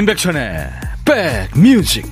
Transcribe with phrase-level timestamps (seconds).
[0.00, 0.66] 임백천의
[1.04, 2.06] 백뮤직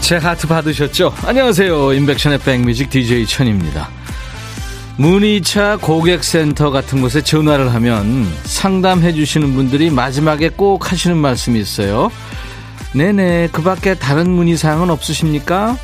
[0.00, 1.14] 제 하트 받으셨죠?
[1.24, 1.92] 안녕하세요.
[1.92, 4.01] 임백천의 백뮤직 DJ 천입니다.
[4.98, 12.10] 문의차 고객센터 같은 곳에 전화를 하면 상담해 주시는 분들이 마지막에 꼭 하시는 말씀이 있어요.
[12.94, 15.76] 네네, 그 밖에 다른 문의사항은 없으십니까?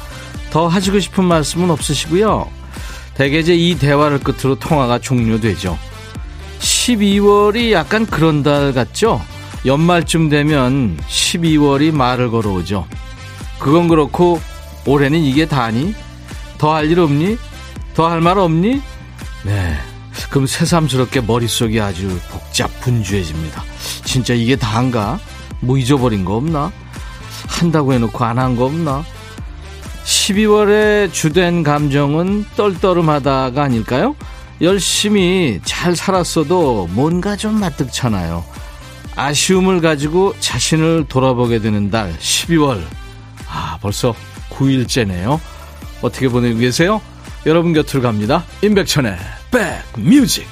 [0.51, 2.49] 더 하시고 싶은 말씀은 없으시고요.
[3.15, 5.79] 대개 이제 이 대화를 끝으로 통화가 종료되죠.
[6.61, 9.21] 12월이 약간 그런 달 같죠?
[9.65, 12.87] 연말쯤 되면 12월이 말을 걸어오죠.
[13.59, 14.41] 그건 그렇고
[14.87, 15.95] 올해는 이게 다니?
[16.59, 17.39] 더 할 일 없니?
[17.95, 18.81] 더 할 말 없니?
[19.45, 19.77] 네.
[20.31, 23.63] 그럼 새삼스럽게 머릿속이 아주 복잡 분주해집니다.
[24.05, 25.19] 진짜 이게 다인가?
[25.61, 26.73] 뭐 잊어버린 거 없나?
[27.47, 29.05] 한다고 해놓고 안 한 거 없나?
[30.05, 34.17] 12월의 주된 감정은 떨떠름하다가 아닐까요?
[34.61, 38.45] 열심히 잘 살았어도 뭔가 좀 마뜩잖아요.
[39.15, 42.83] 아쉬움을 가지고 자신을 돌아보게 되는 달 12월.
[43.49, 44.15] 아, 벌써
[44.51, 45.39] 9일째네요.
[46.03, 47.01] 어떻게 보내고 계세요?
[47.47, 48.45] 여러분 곁으로 갑니다.
[48.63, 49.17] 임백천의
[49.51, 50.47] 백뮤직.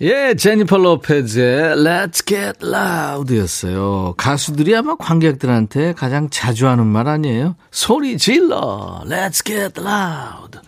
[0.00, 4.14] 예, 제니퍼 로페즈의 Let's Get Loud 였어요.
[4.16, 7.56] 가수들이 아마 관객들한테 가장 자주 하는 말 아니에요?
[7.72, 9.02] 소리 질러!
[9.06, 10.60] Let's Get Loud!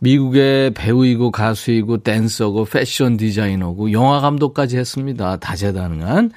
[0.00, 5.38] 미국의 배우이고 가수이고 댄서고 패션 디자이너고 영화 감독까지 했습니다.
[5.38, 6.32] 다재다능한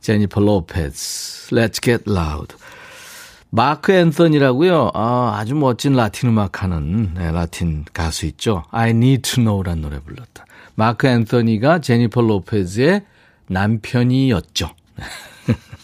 [0.00, 1.54] 제니퍼 로페즈.
[1.54, 2.56] Let's Get Loud.
[3.50, 4.90] 마크 앤서니라고요.
[4.94, 8.64] 아, 아주 멋진 라틴 음악 하는 네, 라틴 가수 있죠.
[8.70, 10.44] I Need to Know라는 노래 불렀다.
[10.74, 13.02] 마크 앤서니가 제니퍼 로페즈의
[13.48, 14.70] 남편이었죠.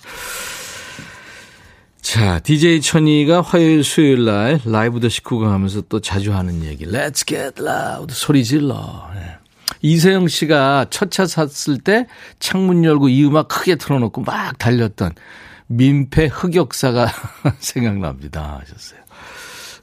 [2.02, 6.84] 자, DJ 천이가 화요일, 수요일 날 라이브 더 식구강 하면서 또 자주 하는 얘기.
[6.86, 8.12] Let's get loud.
[8.14, 9.08] 소리 질러.
[9.14, 9.36] 네.
[9.80, 12.06] 이세영 씨가 첫 차 샀을 때
[12.38, 15.12] 창문 열고 이 음악 크게 틀어놓고 막 달렸던
[15.66, 17.08] 민폐 흑역사가
[17.58, 18.60] 생각납니다.
[18.60, 19.00] 하셨어요.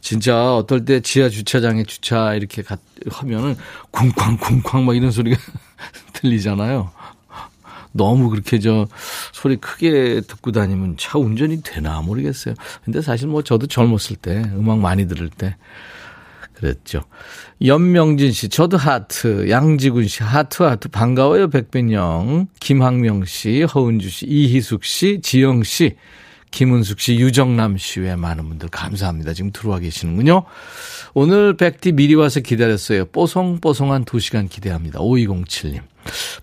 [0.01, 2.77] 진짜 어떨 때 지하 주차장에 주차 이렇게 가,
[3.09, 3.55] 하면은
[3.91, 5.37] 쿵쾅쿵쾅 막 이런 소리가
[6.13, 6.91] 들리잖아요.
[7.93, 8.87] 너무 그렇게 저
[9.33, 12.55] 소리 크게 듣고 다니면 차 운전이 되나 모르겠어요.
[12.83, 15.55] 근데 사실 뭐 저도 젊었을 때 음악 많이 들을 때
[16.61, 17.01] 그랬죠.
[17.65, 22.47] 연명진 씨, 저도 하트, 양지군 씨, 하트, 하트, 반가워요, 백변영.
[22.59, 25.97] 김학명 씨, 허은주 씨, 이희숙 씨, 지영 씨,
[26.51, 29.33] 김은숙 씨, 유정남 씨 외 많은 분들 감사합니다.
[29.33, 30.43] 지금 들어와 계시는군요.
[31.13, 33.05] 오늘 천디 미리 와서 기다렸어요.
[33.05, 34.99] 뽀송뽀송한 2시간 기대합니다.
[34.99, 35.81] 5207님.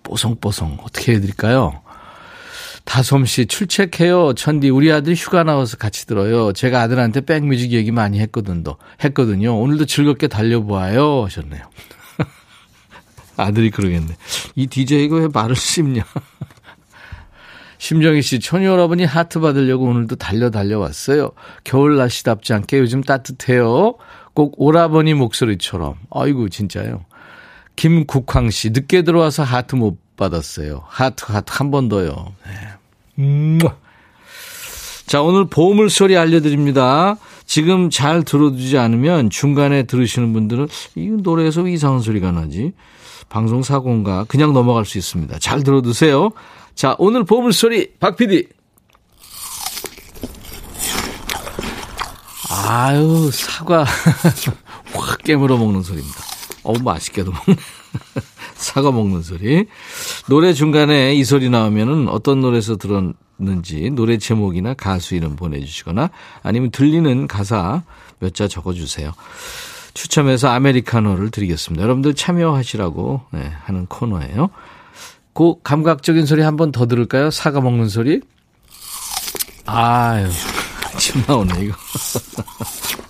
[0.02, 1.82] 뽀송뽀송, 어떻게 해드릴까요?
[2.88, 4.32] 다솜씨 출첵해요.
[4.32, 6.54] 천디 우리 아들 휴가 나와서 같이 들어요.
[6.54, 8.62] 제가 아들한테 백뮤직 얘기 많이 했거든요.
[9.04, 9.60] 했거든요.
[9.60, 11.62] 오늘도 즐겁게 달려보아요 하셨네요.
[13.37, 14.16] 아들이 그러겠네.
[14.56, 16.03] 이 DJ가 왜 말을 씹냐.
[17.76, 21.32] 심정희 씨, 천이 여러분이 하트 받으려고 오늘도 달려 달려왔어요.
[21.65, 23.97] 겨울 날씨답지 않게 요즘 따뜻해요.
[24.32, 25.97] 꼭 오라버니 목소리처럼.
[26.10, 27.05] 아이고, 진짜요.
[27.76, 30.82] 김국황 씨, 늦게 들어와서 하트 못 받았어요.
[30.88, 32.34] 하트, 하트 한 번 더요.
[32.47, 32.77] 네.
[33.18, 33.58] 음.
[35.06, 37.16] 자, 오늘 보물 소리 알려드립니다.
[37.46, 42.72] 지금 잘 들어두지 않으면 중간에 들으시는 분들은 이 노래에서 이상한 소리가 나지.
[43.28, 45.38] 방송 사고인가 그냥 넘어갈 수 있습니다.
[45.38, 46.30] 잘 들어두세요.
[46.74, 48.48] 자, 오늘 보물 소리 박 PD.
[52.50, 53.84] 아유, 사과
[54.92, 56.18] 확 깨물어 먹는 소리입니다.
[56.62, 57.56] 어우, 맛있게도 먹네.
[58.58, 59.66] 사과 먹는 소리.
[60.28, 66.10] 노래 중간에 이 소리 나오면은 어떤 노래에서 들었는지 노래 제목이나 가수 이름 보내주시거나
[66.43, 67.82] 아니면 들리는 가사
[68.20, 69.12] 몇 자 적어주세요.
[69.94, 71.82] 추첨해서 아메리카노를 드리겠습니다.
[71.82, 74.50] 여러분들 참여하시라고 네, 하는 코너예요.
[75.34, 77.31] 그 감각적인 소리 한 번 더 들을까요?
[77.31, 78.20] 사과 먹는 소리.
[79.66, 80.28] 아유,
[80.99, 81.76] 침 나오네 이거.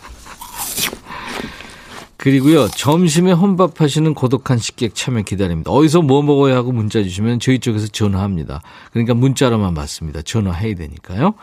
[2.19, 5.70] 그리고요, 점심에 혼밥 하시는 고독한 식객 참여 기다립니다.
[5.70, 8.61] 어디서 뭐 먹어야 하고 문자 주시면 저희 쪽에서 전화합니다.
[8.91, 10.23] 그러니까 문자로만 받습니다.
[10.23, 11.35] 전화해야 되니까요.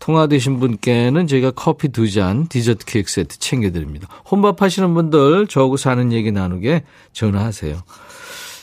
[0.00, 4.08] 통화되신 분께는 저희가 커피 두 잔, 디저트 케이크 세트 챙겨드립니다.
[4.30, 7.82] 혼밥 하시는 분들 저하고 사는 얘기 나누게 전화하세요.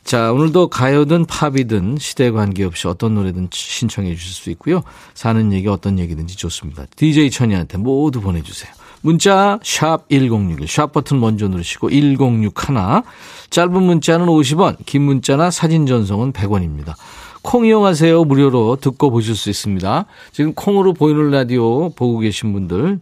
[0.03, 4.81] 자, 오늘도 가요든 팝이든 시대에 관계없이 어떤 노래든 신청해 주실 수 있고요.
[5.13, 6.87] 사는 얘기 어떤 얘기든지 좋습니다.
[6.95, 8.80] DJ 천이한테 모두 보내주세요.
[9.01, 13.03] 문자 샵 1061, 샵 버튼 먼저 누르시고 1061.
[13.49, 16.93] 짧은 문자는 50원, 긴 문자나 사진 전송은 100원입니다.
[17.41, 18.23] 콩 이용하세요.
[18.23, 20.05] 무료로 듣고 보실 수 있습니다.
[20.31, 22.99] 지금 콩으로 보이는 라디오 보고 계신 분들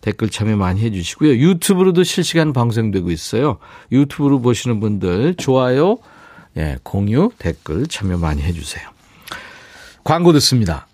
[0.00, 1.36] 댓글 참여 많이 해주시고요.
[1.36, 3.58] 유튜브로도 실시간 방송되고 있어요.
[3.92, 5.98] 유튜브로 보시는 분들 좋아요,
[6.56, 8.88] 예, 공유, 댓글 참여 많이 해주세요.
[10.02, 10.87] 광고 듣습니다.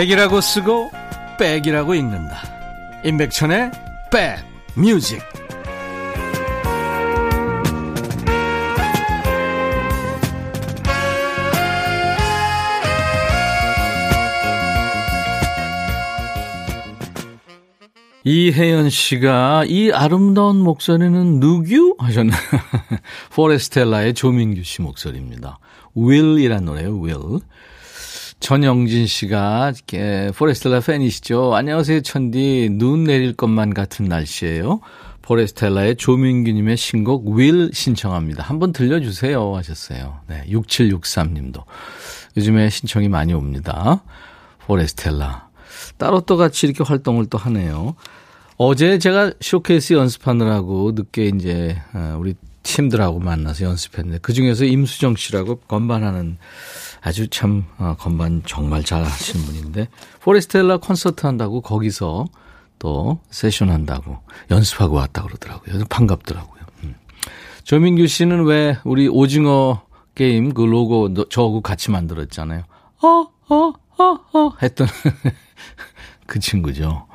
[0.00, 0.90] 백이라고 쓰고
[1.38, 2.40] 백이라고 읽는다.
[3.04, 3.70] 임백천의
[4.10, 4.38] 백
[4.74, 5.20] 뮤직.
[18.24, 21.96] 이혜연 씨가 이 아름다운 목소리는 누구?
[21.98, 22.34] 하셨나?
[23.36, 25.58] 포레스텔라의 조민규 씨 목소리입니다.
[25.94, 27.40] will이란 노래예요, will.
[28.40, 29.74] 전영진 씨가
[30.34, 31.54] 포레스텔라 팬이시죠?
[31.54, 32.70] 안녕하세요, 천디.
[32.72, 34.80] 눈 내릴 것만 같은 날씨예요.
[35.22, 38.42] 포레스텔라의 조민규님의 신곡 will 신청합니다.
[38.42, 40.20] 한번 들려주세요 하셨어요.
[40.26, 41.62] 네, 6763님도.
[42.36, 44.02] 요즘에 신청이 많이 옵니다.
[44.60, 45.48] 포레스텔라.
[45.98, 47.94] 따로 또 같이 이렇게 활동을 또 하네요.
[48.56, 55.56] 어제 제가 쇼케이스 연습하느라고 늦게 이제 어, 우리 팀들하고 만나서 연습했는데 그 중에서 임수정 씨라고
[55.60, 56.38] 건반하는
[57.02, 59.88] 아주 참 어, 건반 정말 잘 하시는 분인데
[60.20, 62.26] 포레스텔라 콘서트 한다고 거기서
[62.78, 64.18] 또 세션 한다고
[64.50, 65.84] 연습하고 왔다 그러더라고요.
[65.88, 66.62] 반갑더라고요.
[66.84, 66.94] 음.
[67.64, 69.82] 조민규 씨는 왜 우리 오징어
[70.14, 72.64] 게임 그 로고 저하고 같이 만들었잖아요.
[73.02, 74.86] 어, 어, 어, 어 했던
[76.26, 77.06] 그 친구죠.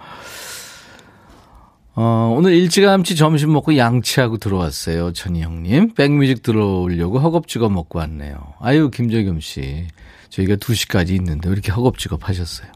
[1.97, 5.13] 어, 오늘 일찌감치 점심 먹고 양치하고 들어왔어요.
[5.13, 5.93] 천희 형님.
[5.93, 8.53] 백뮤직 들어오려고 허겁지겁 먹고 왔네요.
[8.59, 9.87] 아유, 김재겸 씨.
[10.29, 12.67] 저희가 2시까지 있는데 왜 이렇게 허겁지겁 하셨어요?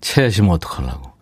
[0.00, 1.12] 체하시면 어떡하려고.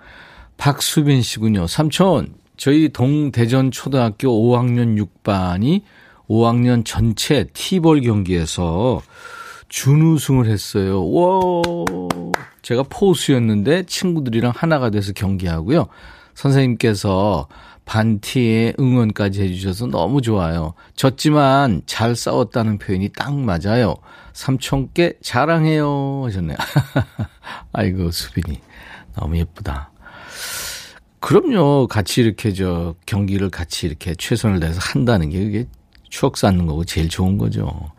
[0.57, 1.67] 박수빈 씨군요.
[1.67, 5.83] 삼촌, 저희 동대전 초등학교 5학년 6반이
[6.29, 9.03] 5학년 전체 티볼 경기에서
[9.69, 11.05] 준우승을 했어요.
[11.11, 11.63] 와
[12.63, 15.89] 제가 포수였는데 친구들이랑 하나가 돼서 경기하고요.
[16.35, 17.49] 선생님께서
[17.85, 20.75] 반티에 응원까지 해주셔서 너무 좋아요.
[20.95, 23.97] 졌지만 잘 싸웠다는 표현이 딱 맞아요.
[24.33, 26.57] 삼촌께 자랑해요 하셨네요.
[27.73, 28.61] 아이고 수빈이
[29.15, 29.91] 너무 예쁘다.
[31.21, 31.87] 그럼요.
[31.87, 35.67] 같이 이렇게 저 경기를 같이 이렇게 최선을 다해서 한다는 게 그게
[36.09, 37.91] 추억 쌓는 거고 제일 좋은 거죠.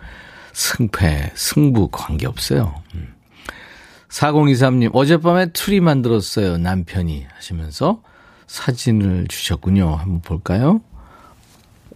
[0.53, 2.81] 승패, 승부 관계 없어요.
[2.95, 3.13] 음.
[4.09, 6.57] 4023님, 어젯밤에 트리 만들었어요.
[6.57, 8.01] 남편이 하시면서
[8.53, 9.95] 사진을 주셨군요.
[9.95, 10.81] 한번 볼까요?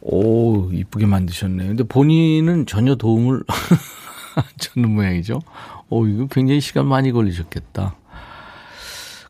[0.02, 1.68] 오, 이쁘게 만드셨네요.
[1.68, 3.44] 근데 본인은 전혀 도움을
[4.36, 5.40] 안 줬는 모양이죠.
[5.90, 7.96] 오, 이거 굉장히 시간 많이 걸리셨겠다.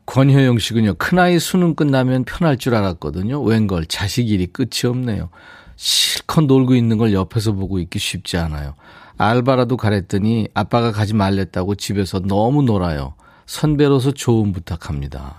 [0.05, 0.93] 권효영 씨군요.
[0.93, 3.41] 큰아이 수능 끝나면 편할 줄 알았거든요.
[3.41, 5.29] 웬걸 자식 일이 끝이 없네요.
[5.75, 8.75] 실컷 놀고 있는 걸 옆에서 보고 있기 쉽지 않아요.
[9.17, 13.15] 알바라도 가랬더니 아빠가 가지 말랬다고 집에서 너무 놀아요.
[13.47, 15.35] 선배로서 좋은 부탁합니다.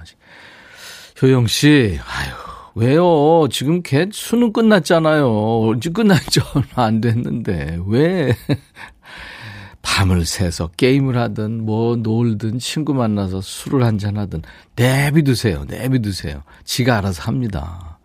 [1.21, 2.31] 효영 씨, 아유,
[2.75, 3.49] 왜요?
[3.51, 5.29] 지금 걔 수능 끝났잖아요.
[5.69, 6.43] 언제 끝났죠?
[6.55, 7.81] 얼마 안 됐는데.
[7.87, 8.37] 왜?
[9.83, 14.43] 밤을 새서 게임을 하든 뭐 놀든 친구 만나서 술을 한잔 하든
[14.77, 15.65] 내비두세요.
[15.65, 16.43] 내비두세요.
[16.65, 17.99] 지가 알아서 합니다.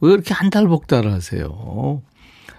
[0.00, 2.02] 왜 이렇게 한 달 복달을 하세요?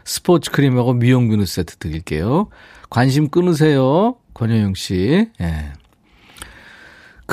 [0.05, 2.47] 스포츠 크림하고 미용 비누 세트 드릴게요.
[2.89, 4.15] 관심 끊으세요.
[4.33, 5.27] 권효영 씨.
[5.41, 5.73] 예.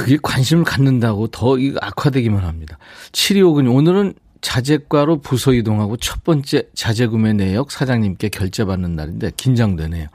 [0.00, 2.78] 그게 관심을 갖는다고 더 악화되기만 합니다.
[3.12, 10.07] 7259님, 오늘은 자재과로 부서 이동하고 첫 번째 자재 구매 내역 사장님께 결제받는 날인데 긴장되네요.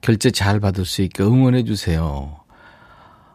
[0.00, 2.40] 결제 잘 받을 수 있게 응원해 주세요.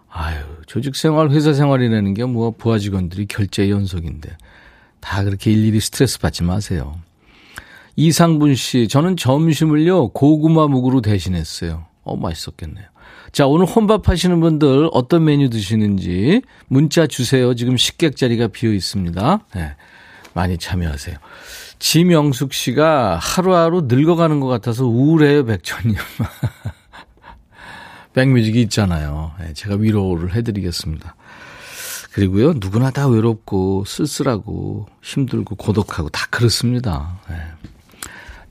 [0.10, 4.36] 아유, 조직 생활, 회사 생활이라는 게 뭐 부하 직원들이 결제 연속인데
[5.00, 7.00] 다 그렇게 일일이 스트레스 받지 마세요.
[7.96, 11.86] 이상분 씨, 저는 점심을요 고구마 묵으로 대신했어요.
[12.04, 12.88] 어, 맛있었겠네요.
[13.32, 17.56] 자, 오늘 혼밥 하시는 분들 어떤 메뉴 드시는지 문자 주세요.
[17.56, 19.40] 지금 식객 자리가 비어 있습니다.
[19.56, 19.76] 네,
[20.34, 21.18] 많이 참여하세요.
[21.80, 25.96] 지명숙 씨가 하루하루 늙어가는 것 같아서 우울해요, 백천님.
[28.14, 29.32] 백뮤직이 있잖아요.
[29.40, 31.16] 네, 제가 위로를 해드리겠습니다.
[32.14, 37.20] 그리고요, 누구나 다 외롭고 쓸쓸하고 힘들고 고독하고 다 그렇습니다.
[37.28, 37.36] 네.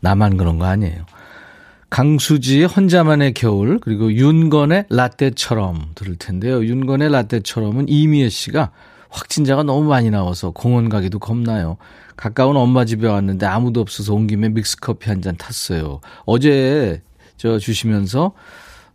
[0.00, 1.06] 나만 그런 거 아니에요.
[1.92, 6.64] 강수지의 혼자만의 겨울 그리고 윤건의 라떼처럼 들을 텐데요.
[6.64, 8.70] 윤건의 라떼처럼은 이미애 씨가
[9.10, 11.76] 확진자가 너무 많이 나와서 공원 가기도 겁나요.
[12.16, 16.00] 가까운 엄마 집에 왔는데 아무도 없어서 온 김에 믹스커피 한 잔 탔어요.
[16.24, 17.02] 어제
[17.36, 18.32] 저 주시면서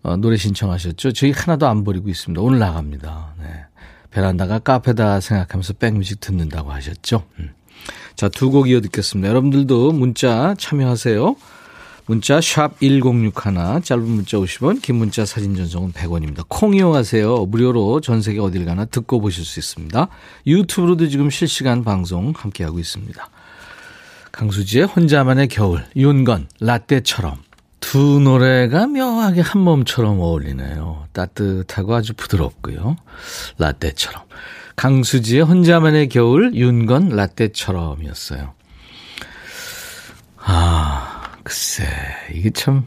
[0.02, 1.12] 어, 노래 신청하셨죠?
[1.12, 2.42] 저희 하나도 안 버리고 있습니다.
[2.42, 3.36] 오늘 나갑니다.
[3.40, 3.46] 네.
[4.10, 7.26] 베란다가 카페다 생각하면서 백뮤직 듣는다고 하셨죠?
[7.38, 7.52] 음.
[8.16, 9.30] 자, 두 곡 이어 듣겠습니다.
[9.30, 11.36] 여러분들도 문자 참여하세요.
[12.08, 13.34] 문자 샵 1061,
[13.84, 16.46] 짧은 문자 50원, 긴 문자 사진 전송은 100원입니다.
[16.48, 17.46] 콩 이용하세요.
[17.48, 20.08] 무료로 전 세계 어딜 가나 듣고 보실 수 있습니다.
[20.48, 23.30] 유튜브로도 지금 실시간 방송 함께하고 있습니다.
[24.32, 27.42] 강수지의 혼자만의 겨울, 윤건, 라떼처럼.
[27.82, 31.08] 두 노래가 묘하게 한 몸처럼 어울리네요.
[31.12, 32.96] 따뜻하고 아주 부드럽고요.
[33.58, 34.24] 라떼처럼.
[34.78, 38.54] 강수지의 혼자만의 겨울, 윤건, 라떼처럼이었어요.
[40.38, 41.17] 아,
[41.48, 41.86] 글쎄,
[42.34, 42.86] 이게 참,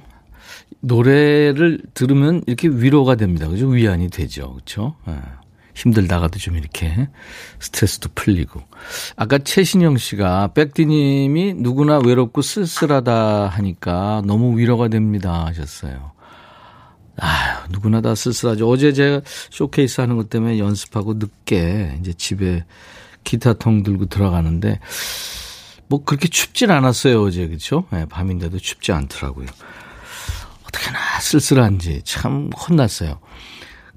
[0.80, 3.48] 노래를 들으면 이렇게 위로가 됩니다.
[3.48, 3.68] 그죠?
[3.68, 4.52] 위안이 되죠.
[4.52, 4.96] 그렇죠?
[5.74, 7.08] 힘들다가도 좀 이렇게
[7.58, 8.60] 스트레스도 풀리고.
[9.16, 16.12] 아까 최신영 씨가 백디님이 누구나 외롭고 쓸쓸하다 하니까 너무 위로가 됩니다 하셨어요.
[17.16, 18.68] 아 누구나 다 쓸쓸하죠.
[18.68, 22.66] 어제 제가 쇼케이스 하는 것 때문에 연습하고 늦게 이제 집에
[23.24, 24.80] 기타통 들고 들어가는데
[25.90, 27.84] 뭐 그렇게 춥진 않았어요 어제 그렇죠?
[27.90, 29.48] 네, 밤인데도 춥지 않더라고요.
[30.66, 33.18] 어떻게나 쓸쓸한지 참 혼났어요.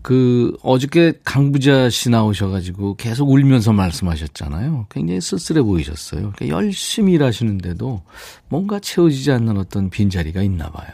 [0.02, 4.88] 그 어저께 강부자 씨 나오셔가지고 계속 울면서 말씀하셨잖아요.
[4.90, 6.34] 굉장히 쓸쓸해 보이셨어요.
[6.36, 8.02] 그러니까 열심히 일하시는데도
[8.50, 10.90] 뭔가 채워지지 않는 어떤 빈 자리가 있나 봐요.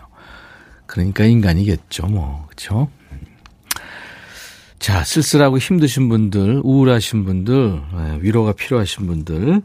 [0.85, 2.45] 그러니까 인간이겠죠, 뭐.
[2.47, 2.89] 그렇죠?
[4.79, 9.61] 자, 쓸쓸하고 힘드신 분들, 우울하신 분들, 예, 위로가 필요하신 분들,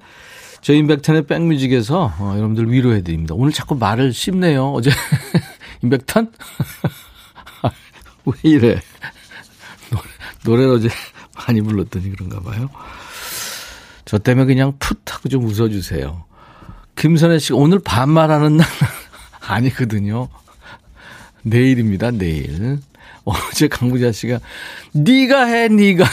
[0.64, 3.34] 저희 인백탄의 백뮤직에서 어, 여러분들 위로해 드립니다.
[3.36, 4.72] 오늘 자꾸 말을 씹네요.
[4.72, 4.90] 어제
[5.84, 6.32] 인백탄?
[8.24, 8.80] 왜 이래?
[10.46, 10.88] 노래를 어제
[11.36, 12.70] 많이 불렀더니 그런가 봐요.
[14.06, 16.24] 저 때문에 그냥 풋 하고 좀 웃어주세요.
[16.96, 18.66] 김선혜 씨가 오늘 반말하는 날
[19.40, 20.30] 아니거든요.
[21.42, 22.78] 내일입니다, 내일.
[23.24, 24.40] 어제 강부자 씨가
[24.92, 26.06] 네가 해, 네가.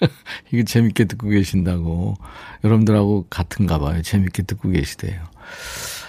[0.52, 2.16] 이거 재밌게 듣고 계신다고.
[2.64, 4.02] 여러분들하고 같은가 봐요.
[4.02, 5.20] 재밌게 듣고 계시대요.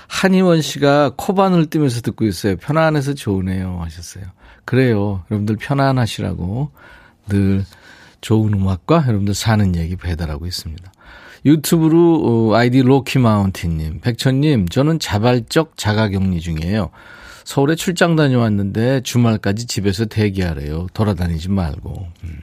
[0.08, 2.58] 한희원 씨가 코바늘 뜨면서 듣고 있어요.
[2.58, 3.80] 편안해서 좋으네요.
[3.82, 4.26] 하셨어요.
[4.66, 5.24] 그래요.
[5.32, 6.72] 여러분들 편안하시라고
[7.30, 7.66] 늘
[8.20, 10.92] 좋은 음악과 여러분들 사는 얘기 배달하고 있습니다.
[11.46, 16.92] 유튜브로 어, 아이디 로키마운틴님, 백천님, 저는 자발적 자가격리 중이에요.
[17.44, 20.88] 서울에 출장 다녀왔는데 주말까지 집에서 대기하래요.
[20.94, 22.08] 돌아다니지 말고.
[22.24, 22.40] 음.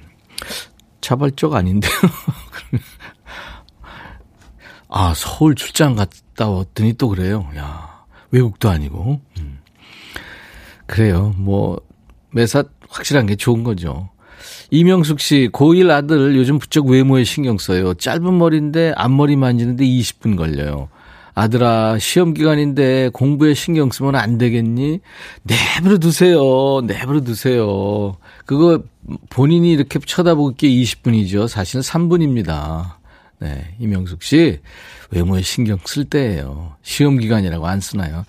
[1.01, 1.93] 자발적 아닌데요.
[4.89, 7.47] 아, 서울 출장 갔다 왔더니 또 그래요.
[7.57, 9.21] 야, 외국도 아니고.
[9.39, 9.59] 음.
[10.87, 11.35] 그래요.
[11.37, 11.79] 뭐,
[12.31, 14.09] 매사 확실한 게 좋은 거죠.
[14.71, 17.95] 이명숙 씨, 고1 아들 요즘 부쩍 외모에 신경 써요.
[17.95, 20.89] 짧은 머리인데 앞머리 만지는데 20분 걸려요.
[21.35, 25.01] 아들아, 시험 기간인데 공부에 신경 쓰면 안 되겠니?
[25.45, 26.81] 내버려 두세요.
[26.85, 28.17] 내버려 두세요.
[28.49, 28.83] 그거
[29.29, 31.49] 본인이 이렇게 쳐다보기에 20분이죠.
[31.49, 32.95] 사실은 3분입니다.
[33.41, 34.61] 네, 이명숙 씨,
[35.11, 36.75] 외모에 신경 쓸 때예요.
[36.81, 38.25] 시험 기간이라고 안 쓰나요?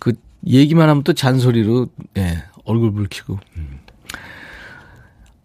[0.00, 0.12] 그
[0.44, 3.38] 얘기만 하면 또 잔소리로, 네, 얼굴 붉히고.
[3.56, 3.78] 음.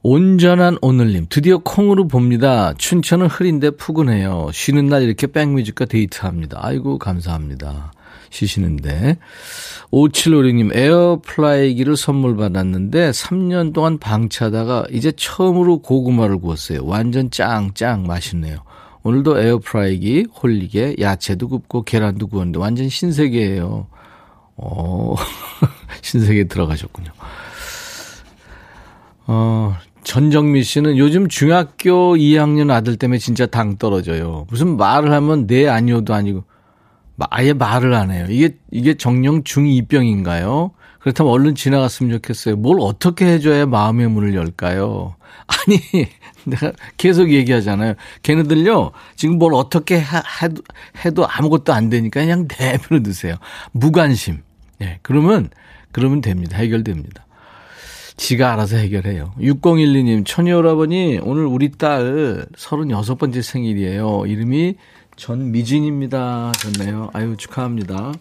[0.01, 2.73] 온전한 오늘님, 드디어 콩으로 봅니다.
[2.79, 4.49] 춘천은 흐린데 푸근해요.
[4.51, 6.57] 쉬는 날 이렇게 백뮤직과 데이트합니다.
[6.63, 7.91] 아이고, 감사합니다.
[8.29, 9.17] 쉬시는데.
[9.91, 16.86] 5756님, 에어프라이기를 선물 받았는데 3년 동안 방치하다가 이제 처음으로 고구마를 구웠어요.
[16.86, 18.57] 완전 짱짱 맛있네요.
[19.03, 23.88] 오늘도 에어프라이기, 홀리게, 야채도 굽고 계란도 구웠는데 완전 신세계예요.
[24.57, 25.15] 어,
[26.01, 27.09] 신세계 들어가셨군요.
[29.27, 34.48] 어, 전정미 씨는 요즘 중학교 2학년 아들 때문에 진짜 당 떨어져요.
[34.50, 36.43] 무슨 말을 하면 네 아니오도 아니고
[37.29, 38.25] 아예 말을 안 해요.
[38.29, 40.71] 이게 이게 정령 중2병인가요?
[40.99, 42.57] 그렇다면 얼른 지나갔으면 좋겠어요.
[42.57, 45.15] 뭘 어떻게 해줘야 마음의 문을 열까요?
[45.47, 46.07] 아니,
[46.45, 47.93] 내가 계속 얘기하잖아요.
[48.23, 50.61] 걔네들요, 지금 뭘 어떻게 하, 해도,
[51.03, 53.35] 해도 아무것도 안 되니까 그냥 내버려 두세요.
[53.71, 54.41] 무관심.
[54.81, 55.49] 예, 네, 그러면,
[55.91, 56.57] 그러면 됩니다.
[56.57, 57.25] 해결됩니다.
[58.17, 59.33] 지가 알아서 해결해요.
[59.39, 64.25] 6012님, 천여오라버니, 오늘 우리 딸 36번째 생일이에요.
[64.27, 64.75] 이름이
[65.19, 66.53] 전미진입니다.
[66.53, 67.09] 좋네요.
[67.11, 68.13] 아유, 축하합니다.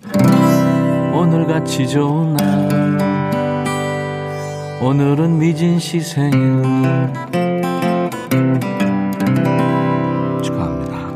[1.14, 3.64] 오늘같이 좋은 날,
[4.83, 6.61] 오늘은 미진 씨 생일.
[10.43, 11.14] 축하합니다.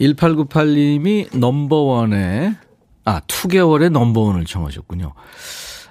[0.00, 2.54] 1898님이 넘버원에,
[3.04, 5.14] 아, 2개월의 넘버원을 청하셨군요.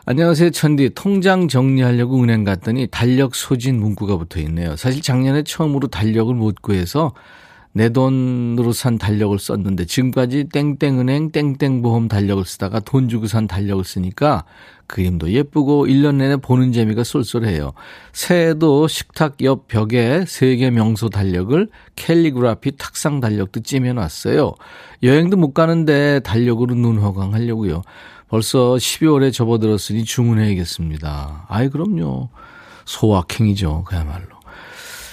[0.06, 0.92] 안녕하세요, 천디.
[0.96, 4.78] 통장 정리하려고 은행 갔더니 달력 소진 문구가 붙어 있네요.
[4.78, 7.12] 사실 작년에 처음으로 달력을 못 구해서
[7.78, 14.46] 내 돈으로 산 달력을 썼는데 지금까지 땡땡은행 땡땡보험 달력을 쓰다가 돈 주고 산 달력을 쓰니까
[14.88, 17.74] 그림도 예쁘고 1년 내내 보는 재미가 쏠쏠해요.
[18.14, 24.56] 새해도 식탁 옆 벽에 세계 명소 달력을 캘리그라피 탁상 달력도 찜해놨어요.
[25.04, 27.84] 여행도 못 가는데 달력으로 눈 호강하려고요.
[28.28, 31.46] 벌써 12월에 접어들었으니 주문해야겠습니다.
[31.48, 32.30] 아이 그럼요.
[32.86, 33.84] 소확행이죠.
[33.84, 34.26] 그야말로.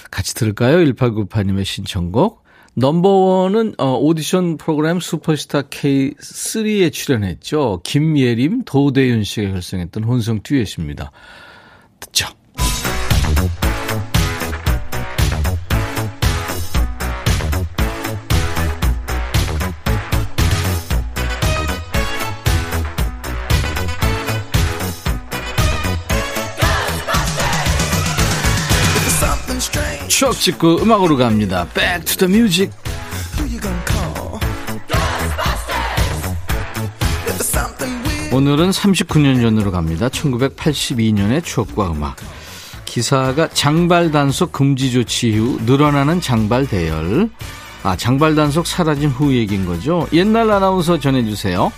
[0.09, 0.77] 같이 들을까요?
[0.77, 2.44] 1898님의 신청곡.
[2.77, 7.81] 넘버원은 어, 오디션 프로그램 슈퍼스타 K3에 출연했죠.
[7.83, 11.11] 김예림, 도대윤 씨가 결성했던 혼성 듀엣입니다.
[12.01, 12.27] 듣죠.
[30.15, 31.67] 추억 찍고 음악으로 갑니다.
[31.73, 32.71] Back to the music.
[38.31, 40.07] 오늘은 39년 전으로 갑니다.
[40.07, 42.15] 1982년의 추억과 음악.
[42.85, 47.29] 기사가 장발 단속 금지 조치 이후 늘어나는 장발 대열.
[47.83, 50.07] 아, 장발 단속 사라진 후 얘기인 거죠.
[50.13, 51.73] 옛날 아나운서 전해주세요.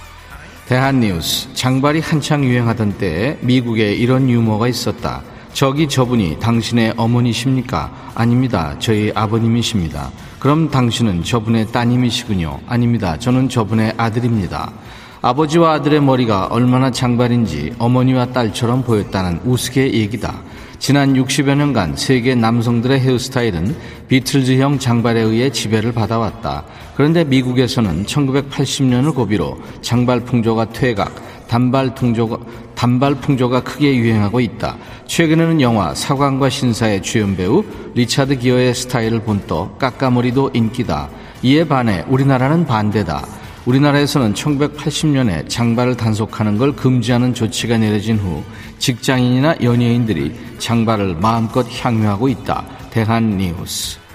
[0.67, 1.51] 대한뉴스.
[1.55, 5.23] 장발이 한창 유행하던 때 미국에 이런 유머가 있었다.
[5.57, 8.11] 저기 저분이 당신의 어머니십니까?
[8.13, 8.75] 아닙니다.
[8.77, 10.11] 저희 아버님이십니다.
[10.37, 12.59] 그럼 당신은 저분의 따님이시군요.
[12.67, 13.17] 아닙니다.
[13.17, 14.71] 저는 저분의 아들입니다.
[15.23, 20.43] 아버지와 아들의 머리가 얼마나 장발인지 어머니와 딸처럼 보였다는 우스개 얘기다.
[20.77, 23.75] 지난 60여 년간 세계 남성들의 헤어스타일은
[24.09, 26.65] 비틀즈형 장발에 의해 지배를 받아왔다.
[26.95, 32.37] 그런데 미국에서는 1980년을 고비로 장발 풍조가 퇴각, 단발 풍조가,
[32.77, 34.77] 단발 풍조가 크게 유행하고 있다.
[35.07, 41.09] 최근에는 영화 사관과 신사의 주연 배우 리차드 기어의 스타일을 본떠 까까머리도 인기다.
[41.41, 43.25] 이에 반해 우리나라는 반대다.
[43.65, 48.43] 우리나라에서는 1980년에 장발을 단속하는 걸 금지하는 조치가 내려진 후
[48.77, 52.63] 직장인이나 연예인들이 장발을 마음껏 향유하고 있다.
[52.91, 54.06] 대한 뉴스.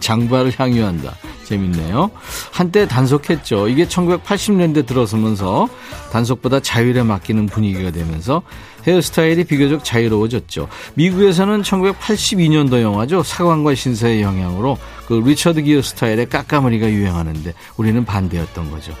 [0.00, 1.14] 장발을 향유한다.
[1.44, 2.10] 재밌네요.
[2.52, 3.68] 한때 단속했죠.
[3.68, 5.68] 이게 1980년대 들어서면서
[6.12, 8.42] 단속보다 자율에 맡기는 분위기가 되면서
[8.86, 10.68] 헤어스타일이 비교적 자유로워졌죠.
[10.94, 13.22] 미국에서는 1982년도 영화죠.
[13.22, 18.92] 사관과 신사의 영향으로 그 리처드 기어 스타일의 까까머리가 유행하는데 우리는 반대였던 거죠.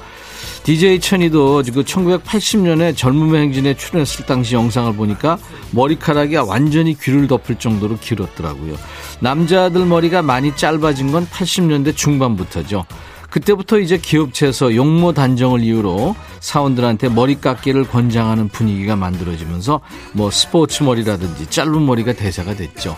[0.64, 5.38] DJ 천이도 그 1980년에 젊음의 행진에 출연했을 당시 영상을 보니까
[5.70, 8.76] 머리카락이 완전히 귀를 덮을 정도로 길었더라고요.
[9.20, 12.84] 남자들 머리가 많이 짧아진 건 80년대 중반부터죠.
[13.30, 19.80] 그때부터 이제 기업체에서 용모 단정을 이유로 사원들한테 머리 깎기를 권장하는 분위기가 만들어지면서
[20.12, 22.96] 뭐 스포츠 머리라든지 짧은 머리가 대세가 됐죠.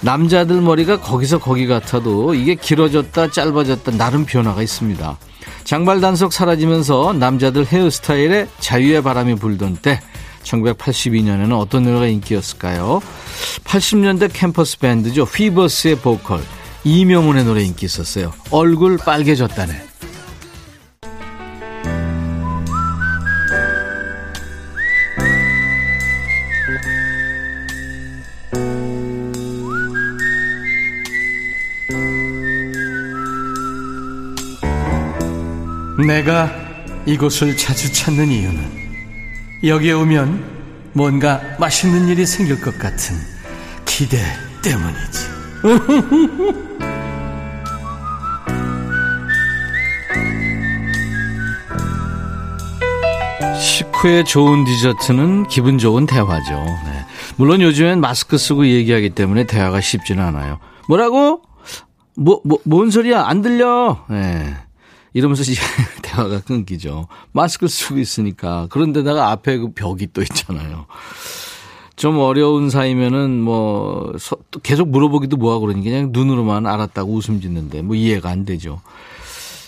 [0.00, 5.18] 남자들 머리가 거기서 거기 같아도 이게 길어졌다 짧아졌다 나름 변화가 있습니다.
[5.64, 10.00] 장발 단속 사라지면서 남자들 헤어스타일에 자유의 바람이 불던 때
[10.44, 13.00] 1982년에는 어떤 노래가 인기였을까요?
[13.64, 15.24] 80년대 캠퍼스 밴드죠.
[15.24, 16.42] 휘버스의 보컬
[16.84, 18.32] 이명훈의 노래 인기 있었어요.
[18.50, 19.93] 얼굴 빨개졌다네.
[36.06, 36.50] 내가
[37.06, 38.84] 이곳을 자주 찾는 이유는
[39.64, 40.44] 여기에 오면
[40.92, 43.16] 뭔가 맛있는 일이 생길 것 같은
[43.84, 44.18] 기대
[44.62, 45.34] 때문이지.
[53.58, 56.64] 식후에 좋은 디저트는 기분 좋은 대화죠.
[56.84, 57.06] 네.
[57.36, 60.58] 물론 요즘엔 마스크 쓰고 얘기하기 때문에 대화가 쉽지는 않아요.
[60.88, 61.42] 뭐라고?
[62.16, 63.24] 뭐, 뭐, 뭔 소리야?
[63.26, 64.04] 안 들려?
[64.08, 64.54] 네.
[65.14, 65.60] 이러면서 이제
[66.02, 67.08] 대화가 끊기죠.
[67.32, 68.66] 마스크를 쓰고 있으니까.
[68.70, 70.86] 그런데다가 앞에 그 벽이 또 있잖아요.
[71.96, 74.12] 좀 어려운 사이면은 뭐
[74.64, 78.80] 계속 물어보기도 뭐하고 그러니 그냥 눈으로만 알았다고 웃음 짓는데 뭐 이해가 안 되죠.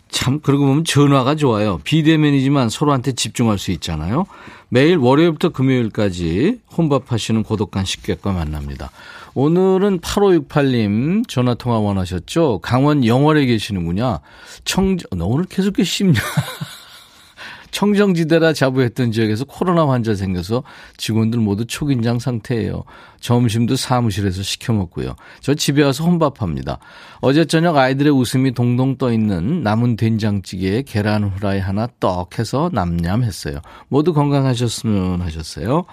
[0.09, 1.79] 참 그러고 보면 전화가 좋아요.
[1.85, 4.27] 비대면이지만 서로한테 집중할 수 있잖아요.
[4.69, 8.91] 매일 월요일부터 금요일까지 혼밥하시는 고독한 식객과 만납니다.
[9.37, 12.61] 오늘은 8568님 전화통화 원하셨죠?
[12.63, 14.21] 강원 영월에 계시는군요.
[14.65, 16.19] 청주, 너 오늘 계속 게 쉽냐?
[17.71, 20.63] 청정지대라 자부했던 지역에서 코로나 환자 생겨서
[20.97, 22.85] 직원들 모두 초긴장 상태예요.
[23.21, 25.17] 점심도 사무실에서 시켜 먹고요.
[25.41, 26.79] 저 집에 와서 혼밥합니다.
[27.21, 33.61] 어제 저녁 아이들의 웃음이 동동 떠 있는 남은 된장찌개에 계란 후라이 하나 떡 해서 남냠했어요.
[33.89, 35.85] 모두 건강하셨으면 하셨어요.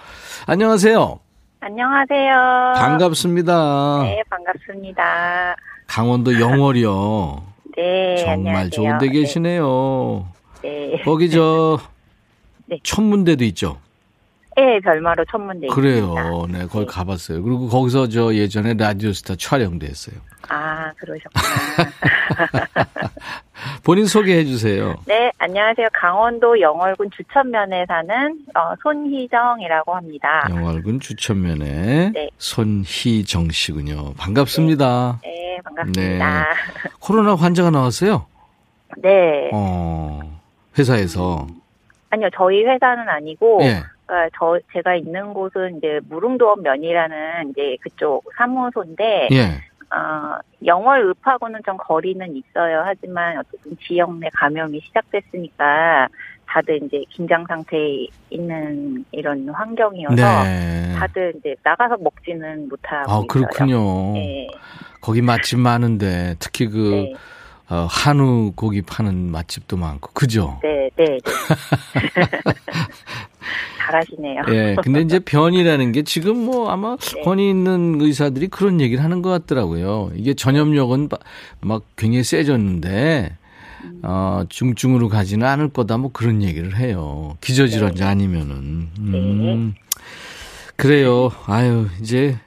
[0.46, 1.23] 안녕하세요.
[1.66, 2.74] 안녕하세요.
[2.76, 4.00] 반갑습니다.
[4.04, 5.56] 네, 반갑습니다.
[5.88, 7.42] 강원도 영월이요.
[7.78, 8.70] 네, 정말 안녕하세요.
[8.70, 10.28] 좋은 데 계시네요.
[10.62, 11.02] 네.
[11.06, 11.80] 거기 저
[12.68, 12.80] 네.
[12.84, 13.78] 천문대도 있죠.
[14.56, 16.14] 네, 별마로 천문대 그래요.
[16.16, 16.60] 있습니다.
[16.60, 17.42] 네, 거기 가봤어요.
[17.42, 20.16] 그리고 거기서 저 예전에 라디오스타 촬영도 했어요.
[20.50, 21.44] 아, 그러셨구나.
[23.84, 24.96] 본인 소개해 주세요.
[25.08, 25.88] 네, 안녕하세요.
[25.94, 30.48] 강원도 영월군 주천면에 사는 어, 손희정이라고 합니다.
[30.50, 32.30] 영월군 주천면에 네.
[32.38, 34.14] 손희정 씨군요.
[34.16, 35.20] 반갑습니다.
[35.24, 36.46] 네, 반갑습니다.
[37.00, 38.26] 코로나 환자가 나왔어요.
[38.98, 39.50] 네.
[39.54, 40.20] 어,
[40.78, 41.48] 회사에서.
[42.10, 43.82] 아니요, 저희 회사는 아니고 예.
[44.06, 49.62] 그러니까 저 제가 있는 곳은 이제 무릉도원 면이라는 이제 그쪽 사무소인데 예.
[49.96, 52.82] 어, 영월 읍하고는 좀 거리는 있어요.
[52.86, 56.08] 하지만 어쨌든 지역 내 감염이 시작됐으니까
[56.48, 60.94] 다들 이제 긴장 상태에 있는 이런 환경이어서 네.
[60.98, 63.28] 다들 이제 나가서 먹지는 못하고 아, 있어요.
[63.28, 64.14] 그렇군요.
[64.14, 64.48] 네.
[65.02, 67.14] 거기 맛집 많은데 특히 그 네.
[67.70, 70.60] 어, 한우 고기 파는 맛집도 많고 그죠?
[70.62, 71.18] 네, 네, 네.
[73.94, 74.42] 잘하시네요.
[74.50, 74.76] 예.
[74.84, 77.22] 근데 이제 변이라는 게 지금 뭐 아마 네.
[77.22, 80.12] 권위 있는 의사들이 그런 얘기를 하는 것 같더라고요.
[80.16, 81.18] 이게 전염력은 바-
[81.62, 83.36] 막 굉장히 세졌는데
[83.84, 84.00] 음.
[84.04, 87.38] 어, 중증으로 가지는 않을 거다 뭐 그런 얘기를 해요.
[87.42, 88.88] 기저질환자 아니면은.
[89.00, 89.74] 음.
[90.76, 91.32] 그래요.
[91.46, 92.38] 아유, 이제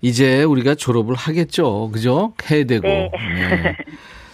[0.00, 1.90] 이제 우리가 졸업을 하겠죠.
[1.92, 2.34] 그죠?
[2.50, 2.86] 해야 되고.
[2.86, 3.10] 네.
[3.12, 3.76] 네.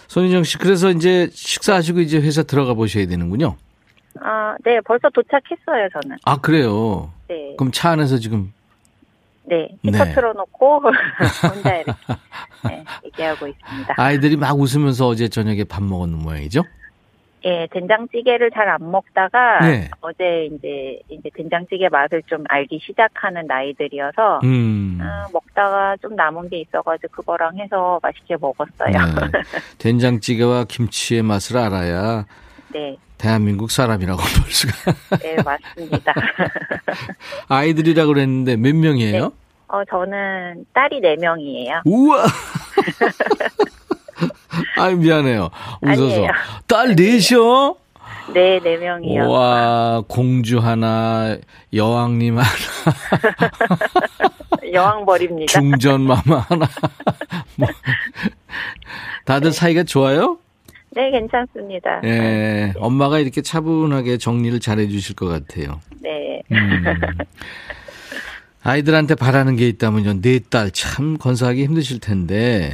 [0.07, 3.55] 손희정 씨, 그래서 이제 식사하시고 이제 회사 들어가 보셔야 되는군요.
[4.23, 6.17] 아, 네, 벌써 도착했어요, 저는.
[6.25, 7.11] 아, 그래요.
[7.27, 7.55] 네.
[7.57, 8.53] 그럼 차 안에서 지금
[9.43, 9.67] 네.
[9.83, 10.13] 히터 네.
[10.13, 10.81] 틀어놓고
[11.55, 11.93] 혼자 이렇게
[12.67, 13.95] 네, 얘기하고 있습니다.
[13.97, 16.63] 아이들이 막 웃으면서 어제 저녁에 밥 먹었는 모양이죠?
[17.43, 19.89] 예, 된장찌개를 잘 안 먹다가 네.
[20.01, 24.99] 어제 이제 이제 된장찌개 맛을 좀 알기 시작하는 나이들이어서 음.
[25.01, 28.91] 아, 먹다가 좀 남은 게 있어가지고 그거랑 해서 맛있게 먹었어요.
[28.91, 29.41] 네.
[29.79, 32.25] 된장찌개와 김치의 맛을 알아야
[32.73, 34.73] 네, 대한민국 사람이라고 볼 수가.
[35.21, 36.13] 네 맞습니다.
[37.49, 39.31] 아이들이라고 그랬는데 몇 명이에요?
[39.67, 41.81] 어 저는 딸이 네 명이에요.
[41.85, 42.25] 우와!
[44.77, 45.49] 아이, 미안해요.
[45.81, 46.03] 웃어서.
[46.03, 46.27] 아니에요.
[46.67, 47.75] 딸 넷이요?
[48.33, 49.29] 네, 네 명이요.
[49.29, 51.37] 와, 공주 하나,
[51.73, 52.47] 여왕님 하나,
[54.71, 55.51] 여왕벌입니다.
[55.51, 56.67] 중전마마 하나.
[57.55, 57.67] 뭐.
[59.25, 60.37] 다들 사이가 좋아요?
[60.93, 62.01] 네, 괜찮습니다.
[62.03, 65.79] 예, 엄마가 이렇게 차분하게 정리를 잘해 주실 것 같아요.
[66.01, 66.41] 네.
[66.51, 66.83] 음.
[68.63, 70.21] 아이들한테 바라는 게 있다면요.
[70.21, 72.73] 네 딸 참 건사하기 힘드실 텐데.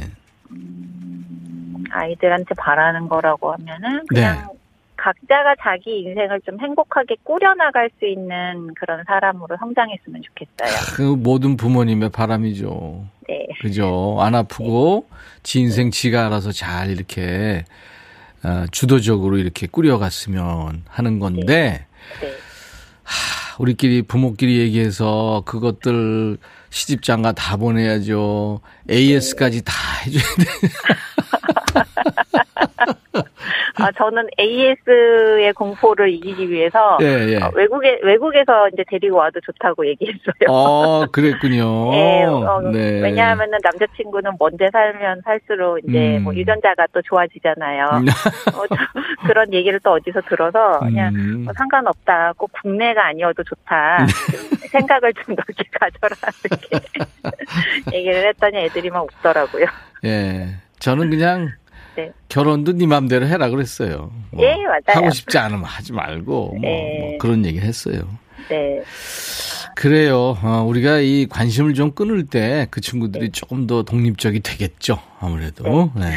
[1.90, 4.20] 아이들한테 바라는 거라고 하면은 네.
[4.20, 4.48] 그냥
[4.96, 10.96] 각자가 자기 인생을 좀 행복하게 꾸려나갈 수 있는 그런 사람으로 성장했으면 좋겠어요.
[10.96, 13.06] 그 모든 부모님의 바람이죠.
[13.28, 13.46] 네.
[13.62, 14.18] 그죠?
[14.20, 15.08] 안 아프고
[15.44, 17.64] 지 인생 지가 알아서 잘 이렇게
[18.44, 21.86] 어, 주도적으로 이렇게 꾸려갔으면 하는 건데
[22.20, 22.34] 네.
[23.58, 26.38] 우리끼리 부모끼리 얘기해서 그것들
[26.70, 28.60] 시집장가 다 보내야죠.
[28.88, 29.72] AS까지 다
[30.04, 30.44] 해줘야 돼.
[33.80, 37.36] 아, 저는 AS의 공포를 이기기 위해서 예, 예.
[37.36, 40.48] 어, 외국에 외국에서 이제 데리고 와도 좋다고 얘기했어요.
[40.48, 41.90] 어, 그랬군요.
[41.92, 43.00] 네, 어, 네.
[43.00, 46.24] 왜냐하면은 남자친구는 먼데 살면 살수록 이제 음.
[46.24, 47.84] 뭐 유전자가 또 좋아지잖아요.
[47.92, 48.06] 음.
[48.58, 51.44] 어, 저- 그런 얘기를 또 어디서 들어서 그냥 음.
[51.44, 52.32] 뭐 상관없다.
[52.36, 54.06] 꼭 국내가 아니어도 좋다.
[54.70, 56.16] 생각을 좀 넓게 가져라.
[56.44, 59.66] 이렇게 얘기를 했더니 애들이 막 웃더라고요.
[60.04, 60.46] 예.
[60.78, 61.48] 저는 그냥
[61.98, 62.12] 네.
[62.28, 64.12] 결혼도 네 맘대로 해라 그랬어요.
[64.30, 64.82] 뭐 예, 맞아요.
[64.86, 66.98] 하고 싶지 않으면 하지 말고 뭐, 네.
[67.00, 68.02] 뭐 그런 얘기를 했어요.
[68.48, 68.80] 네.
[69.74, 70.36] 그래요.
[70.42, 74.98] 어, 우리가 이 관심을 좀 끊을 때 그 친구들이 조금 더 독립적이 되겠죠.
[75.20, 75.90] 아무래도.
[75.96, 76.10] 네.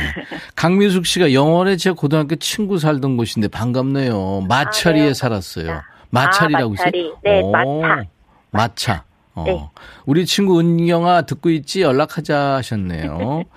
[0.56, 4.41] 강미숙 씨가 영월에 제 고등학교 친구 살던 곳인데 반갑네요.
[4.48, 5.82] 마차리에 아, 네, 살았어요.
[6.12, 7.00] 마차리라고 아, 마차리.
[7.00, 7.17] 있어요?
[7.24, 8.04] 네, 오, 마차.
[8.52, 9.04] 마차.
[9.34, 9.44] 어.
[9.46, 9.70] 네.
[10.06, 11.82] 우리 친구 은경아 듣고 있지?
[11.82, 13.44] 연락하자 하셨네요.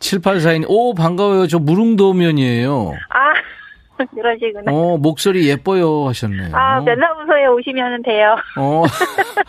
[0.00, 1.46] 7842님, 오, 반가워요.
[1.46, 2.92] 저 무릉도면이에요.
[3.10, 4.70] 아, 그러시구나.
[4.72, 6.54] 어, 목소리 예뻐요 하셨네요.
[6.54, 8.36] 아, 면사무소에 오시면 돼요.
[8.58, 8.84] 어,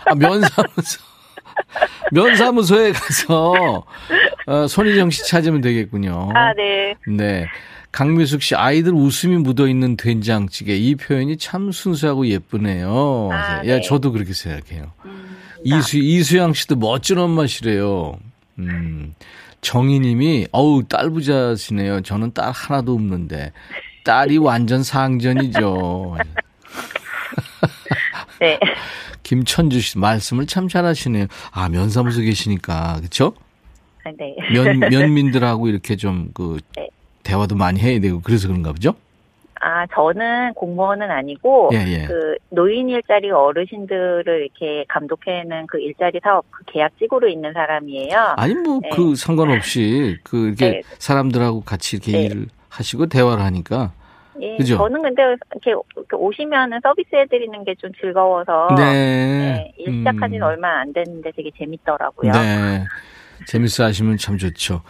[0.05, 1.01] 아, 면사무소.
[2.11, 3.85] 면사무소에 가서,
[4.45, 6.29] 어, 손희정 씨 찾으면 되겠군요.
[6.33, 6.95] 아, 네.
[7.07, 7.45] 네.
[7.91, 13.29] 강미숙 씨 아이들 웃음이 묻어 있는 된장찌개 이 표현이 참 순수하고 예쁘네요.
[13.31, 13.81] 아, 예, 네.
[13.81, 14.91] 저도 그렇게 생각해요.
[15.05, 15.34] 음,
[15.65, 18.17] 이수 이수양 씨도 멋진 엄마시래요.
[18.60, 19.15] 음.
[19.62, 22.01] 정희님이 어우 딸 부자시네요.
[22.01, 23.51] 저는 딸 하나도 없는데
[24.04, 26.17] 딸이 완전 상전이죠.
[28.39, 28.60] 네.
[29.23, 31.25] 김천주 씨 말씀을 참 잘하시네요.
[31.51, 33.34] 아 면사무소 계시니까 그렇죠?
[34.04, 34.36] 아, 네.
[34.54, 36.89] 면 면민들하고 이렇게 좀그 네.
[37.23, 38.93] 대화도 많이 해야 되고 그래서 그런가 보죠?
[39.67, 42.06] 아, 저는 공무원은 아니고, 예, 예.
[42.06, 48.36] 그, 노인 일자리 어르신들을 이렇게 감독해는 그 일자리 사업 그 계약직으로 있는 사람이에요.
[48.38, 48.89] 아니 뭐 네.
[48.89, 50.82] 그 상관없이 그 이렇게 네.
[50.99, 52.25] 사람들하고 같이 이렇게 네.
[52.25, 53.91] 일을 하시고 대화를 하니까
[54.39, 54.78] 예, 그죠?
[54.78, 58.67] 저는 근데 이렇게, 이렇게 오시면은 서비스 해드리는 게 좀 즐거워서.
[58.78, 58.84] 네.
[58.84, 60.41] 네, 일 지는 음.
[60.43, 62.32] 얼마 안 됐는데 되게 재밌더라고요.
[62.32, 62.84] 네.
[63.47, 64.82] 재밌어 하시면 참 좋죠.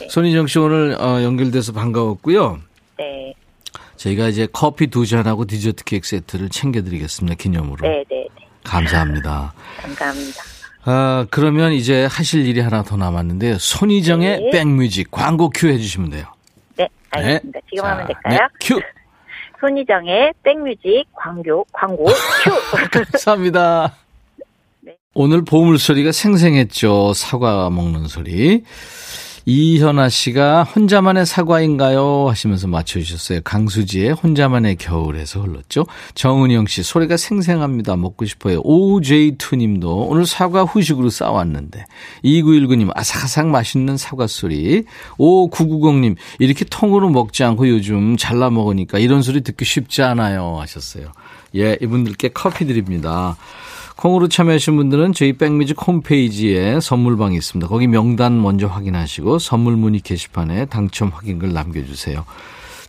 [0.00, 0.08] 네.
[0.08, 2.58] 손희정 씨 오늘 어, 연결돼서 반가웠고요.
[2.98, 3.34] 네,
[4.04, 7.36] 저희가 이제 커피 두 잔하고 디저트 케이크 세트를 챙겨드리겠습니다.
[7.36, 7.88] 기념으로.
[7.88, 8.46] 네, 네, 네.
[8.62, 9.54] 감사합니다.
[9.80, 10.42] 감사합니다.
[10.84, 13.56] 아, 그러면 이제 하실 일이 하나 더 남았는데요.
[13.58, 14.50] 손희정의 네.
[14.50, 16.26] 백뮤직 광고 큐 해주시면 돼요.
[16.76, 17.60] 네, 알겠습니다.
[17.70, 18.38] 지금 자, 하면 될까요?
[18.40, 18.80] 네, 큐!
[19.60, 22.90] 손희정의 백뮤직 광고, 광고, 큐!
[22.92, 23.96] 감사합니다.
[24.82, 24.96] 네.
[25.14, 27.14] 오늘 보물 소리가 생생했죠.
[27.14, 28.64] 사과 먹는 소리.
[29.46, 32.28] 이현아 씨가 혼자만의 사과인가요?
[32.28, 33.42] 하시면서 맞춰주셨어요.
[33.42, 35.84] 강수지의 혼자만의 겨울에서 흘렀죠.
[36.14, 37.96] 정은영 씨, 소리가 생생합니다.
[37.96, 38.62] 먹고 싶어요.
[38.62, 41.84] OJ2 님도 오늘 사과 후식으로 싸왔는데.
[42.24, 44.84] 2919님, 아삭아삭 맛있는 사과 소리.
[45.18, 50.56] 5990님, 이렇게 통으로 먹지 않고 요즘 잘라 먹으니까 이런 소리 듣기 쉽지 않아요.
[50.60, 51.12] 하셨어요.
[51.56, 53.36] 예, 이분들께 커피 드립니다.
[53.96, 57.68] 콩으로 참여하신 분들은 저희 백뮤직 홈페이지에 선물방이 있습니다.
[57.68, 62.24] 거기 명단 먼저 확인하시고 선물 문의 게시판에 당첨 확인글 남겨주세요.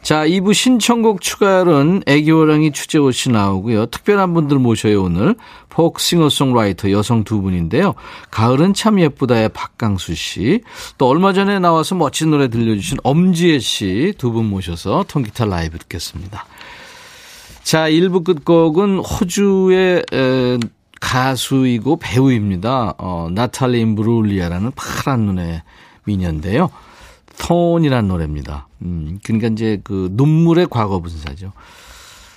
[0.02, 3.88] 자, 2부 신청곡 추가열의 애기호랑이 추재호 씨 나오고요.
[3.88, 5.34] 특별한 분들 모셔요, 오늘.
[5.70, 7.96] 포크 싱어송라이터 여성 두 분인데요.
[8.30, 10.62] 가을은 참 예쁘다의 박강수 씨.
[11.00, 16.46] 또 얼마 전에 나와서 멋진 노래 들려주신 엄지혜 씨 두 분 모셔서 통기타 라이브 듣겠습니다.
[17.64, 20.58] 자, 1부 끝곡은 호주의 에,
[21.02, 22.96] 가수이고 배우입니다.
[22.98, 25.62] 어, 나탈리 임브룰리아라는 파란 눈의
[26.06, 26.70] 미녀인데요.
[27.38, 28.68] 톤이라는 노래입니다.
[28.84, 31.52] 음, 그러니까 이제 그 눈물의 과거 분사죠.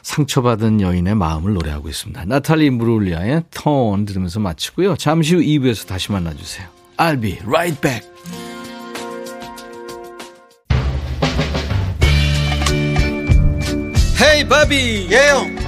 [0.02, 2.24] 상처받은 여인의 마음을 노래하고 있습니다.
[2.24, 4.96] 나탈리 임브룰리아의 톤 들으면서 마치고요.
[4.96, 6.66] 잠시 후 2부에서 다시 만나주세요.
[6.96, 8.08] I'll be right back.
[14.20, 15.67] 헤이 바비 예영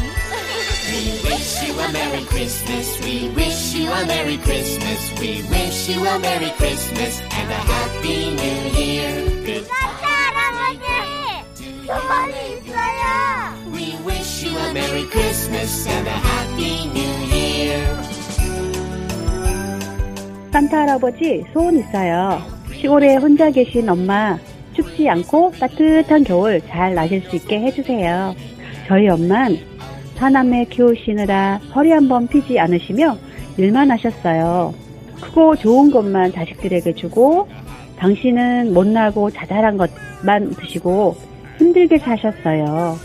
[1.51, 2.99] wish you a Merry Christmas.
[3.03, 5.19] We wish you a Merry Christmas.
[5.19, 9.11] We wish you a Merry Christmas and a Happy New Year.
[9.45, 10.85] Good 산타 할아버지!
[11.85, 13.03] 소원이 있어요!
[13.73, 17.83] We wish you a Merry Christmas and a Happy New Year.
[20.53, 22.41] 산타 할아버지 소원 있어요.
[22.73, 24.37] 시골에 혼자 계신 엄마
[24.73, 28.35] 춥지 않고 따뜻한 겨울 잘 나실 수 있게 해주세요.
[28.87, 29.70] 저희 엄만
[30.21, 33.17] 사남매 키우시느라 허리 한번 피지 않으시며
[33.57, 34.71] 일만 하셨어요.
[35.19, 37.47] 크고 좋은 것만 자식들에게 주고
[37.97, 41.15] 당신은 못나고 자잘한 것만 드시고
[41.57, 42.97] 힘들게 사셨어요.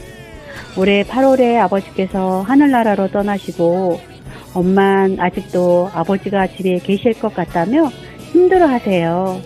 [0.79, 3.99] 올해 8월에 아버지께서 하늘나라로 떠나시고
[4.53, 7.87] 엄만 아직도 아버지가 집에 계실 것 같다며
[8.31, 9.41] 힘들어 하세요.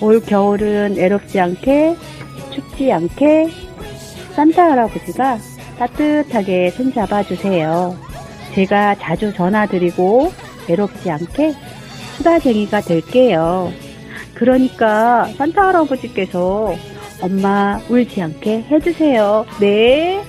[0.00, 1.94] 올 겨울은 애롭지 않게,
[2.50, 3.48] 춥지 않게,
[4.34, 5.38] 산타 할아버지가
[5.78, 7.96] 따뜻하게 손잡아 주세요.
[8.54, 10.32] 제가 자주 전화드리고
[10.68, 11.54] 외롭지 않게
[12.16, 13.72] 수다쟁이가 될게요.
[14.34, 16.74] 그러니까 산타 할아버지께서
[17.20, 19.46] 엄마 울지 않게 해주세요.
[19.60, 20.22] 네.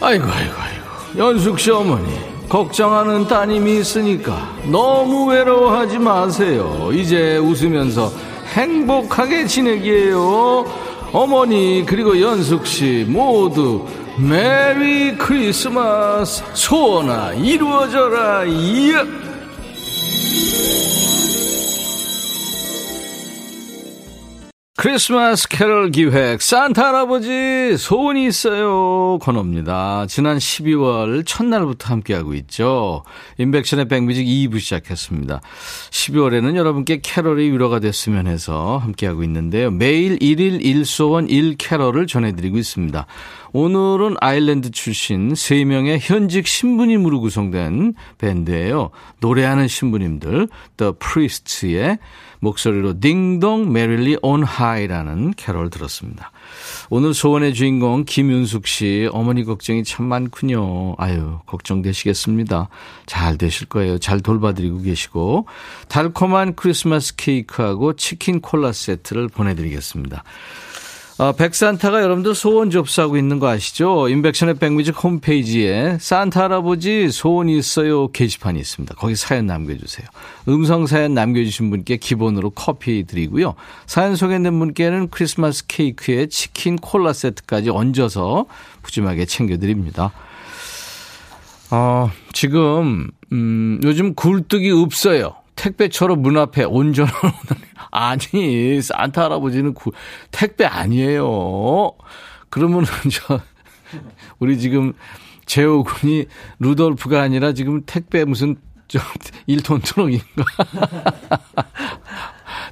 [0.00, 2.08] 아이고 아이고 아이고 연숙 씨 어머니
[2.48, 8.12] 걱정하는 따님이 있으니까 너무 외로워하지 마세요 이제 웃으면서
[8.54, 10.64] 행복하게 지내기예요.
[11.14, 13.86] 어머니 그리고 연숙 씨 모두
[14.18, 19.24] 메리 크리스마스 소원아 이루어져라 예.
[24.84, 30.04] 크리스마스 캐럴 기획 산타 할아버지 소원이 있어요 코너입니다.
[30.10, 33.02] 지난 12월 첫날부터 함께하고 있죠.
[33.38, 35.40] 임백천의 백뮤직 2부 시작했습니다.
[35.90, 39.70] 12월에는 여러분께 캐럴이 위로가 됐으면 해서 함께하고 있는데요.
[39.70, 43.06] 매일 1일 1소원 1캐럴을 전해드리고 있습니다.
[43.56, 48.90] 오늘은 아일랜드 출신 3명의 현직 신부님으로 구성된 밴드예요.
[49.20, 51.98] 노래하는 신부님들 The Priests의
[52.40, 56.32] 목소리로 Ding Dong Merrily on High라는 캐롤 들었습니다.
[56.90, 60.96] 오늘 소원의 주인공 김윤숙 씨 어머니 걱정이 참 많군요.
[60.98, 62.68] 아유 걱정되시겠습니다.
[63.06, 63.98] 잘 되실 거예요.
[63.98, 65.46] 잘 돌봐드리고 계시고
[65.86, 70.24] 달콤한 크리스마스 케이크하고 치킨 콜라 세트를 보내드리겠습니다.
[71.16, 74.08] 어, 백산타가 여러분들 소원 접수하고 있는 거 아시죠?
[74.08, 78.96] 인백션의 백뮤직 홈페이지에 산타 할아버지 소원이 있어요 게시판이 있습니다.
[78.96, 80.08] 거기 사연 남겨주세요.
[80.48, 83.54] 음성 사연 남겨주신 분께 기본으로 커피 드리고요.
[83.86, 88.46] 사연 소개된 분께는 크리스마스 케이크에 치킨 콜라 세트까지 얹어서
[88.82, 90.10] 푸짐하게 챙겨드립니다.
[91.70, 95.36] 어, 지금, 음, 요즘 굴뚝이 없어요.
[95.56, 97.12] 택배처럼 문 앞에 온전한
[97.90, 99.92] 아니 산타 할아버지는 구,
[100.30, 101.92] 택배 아니에요.
[102.50, 103.40] 그러면은 저
[104.38, 104.92] 우리 지금
[105.46, 106.26] 재호 군이
[106.58, 108.56] 루돌프가 아니라 지금 택배 무슨
[108.88, 108.98] 저
[109.48, 110.44] 1톤 트럭인가?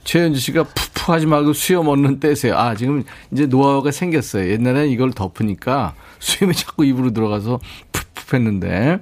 [0.04, 2.56] 최현주 씨가 푸푸 하지 말고 수염 얻는 떼세요.
[2.56, 4.50] 아, 지금 이제 노하우가 생겼어요.
[4.50, 7.60] 옛날에 이걸 덮으니까 수염이 자꾸 입으로 들어가서
[7.92, 9.00] 푸푸 했는데.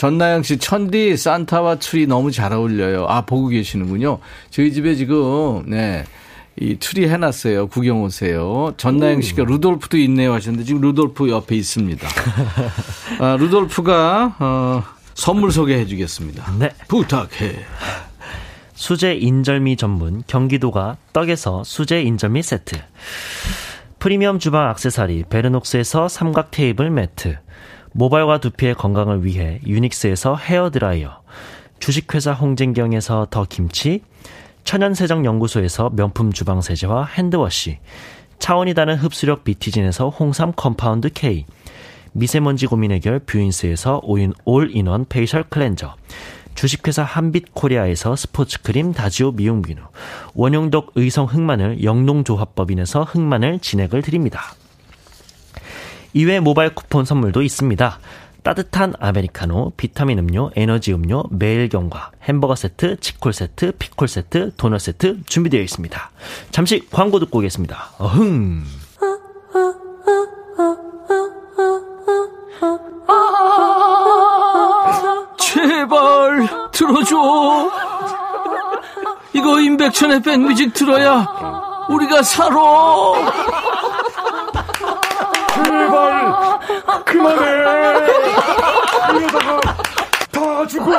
[0.00, 3.04] 전나영 씨, 천디 산타와 트리 너무 잘 어울려요.
[3.10, 4.18] 아, 보고 계시는군요.
[4.48, 6.04] 저희 집에 지금, 네.
[6.58, 7.66] 이 트리 해놨어요.
[7.66, 8.72] 구경 오세요.
[8.78, 12.08] 전나영 씨가 루돌프도 있네요 하셨는데 지금 루돌프 옆에 있습니다.
[13.20, 14.82] 아, 루돌프가, 어,
[15.12, 16.50] 선물 소개해 주겠습니다.
[16.58, 16.70] 네.
[16.88, 17.56] 부탁해.
[18.72, 22.80] 수제 인절미 전문 경기도가 떡에서 수제 인절미 세트.
[23.98, 27.36] 프리미엄 주방 악세사리 베르녹스에서 삼각 테이블 매트.
[27.92, 31.20] 모발과 두피의 건강을 위해 유닉스에서 헤어드라이어,
[31.78, 34.02] 주식회사 홍진경에서 더 김치,
[34.64, 37.78] 천연세정연구소에서 명품 주방세제와 hand wash,
[38.38, 41.46] 차원이 다른 흡수력 비티진에서 홍삼 compound K,
[42.12, 44.02] 미세먼지 고민 해결 뷰인스에서
[44.44, 45.94] all-in-one facial cleanser,
[46.54, 49.80] 주식회사 한빛코리아에서 스포츠크림 다지오 미용비누,
[50.34, 54.54] 원용덕 의성 흑마늘 영농조합법인에서 흑마늘 진액을 드립니다.
[56.12, 57.98] 이외 모바일 쿠폰 선물도 있습니다.
[58.42, 65.24] 따뜻한 아메리카노, 비타민 음료, 에너지 음료, 매일경과 햄버거 세트, 치콜 세트, 피콜 세트, 도넛 세트
[65.26, 66.10] 준비되어 있습니다.
[66.50, 67.90] 잠시 광고 듣고 오겠습니다.
[67.98, 68.64] 어흥.
[75.38, 77.70] 제발 들어줘.
[79.34, 81.26] 이거 임백천의 백뮤직 들어야
[81.88, 82.56] 우리가 살아.
[85.64, 86.58] 제발!
[87.04, 87.44] 그만해!
[89.16, 89.60] 이러다가
[90.30, 90.90] 다 죽어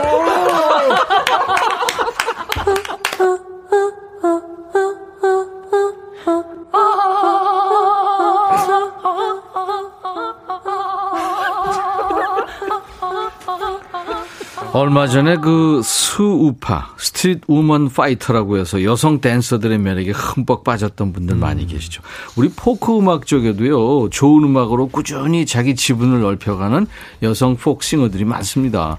[14.92, 21.66] 얼마 전에 그 스우파 스트릿 우먼 파이터라고 해서 여성 댄서들의 매력에 흠뻑 빠졌던 분들 많이
[21.66, 22.02] 계시죠.
[22.36, 24.10] 우리 포크 음악 쪽에도요.
[24.10, 26.88] 좋은 음악으로 꾸준히 자기 지분을 넓혀가는
[27.24, 28.98] 여성 folk singer들이 많습니다.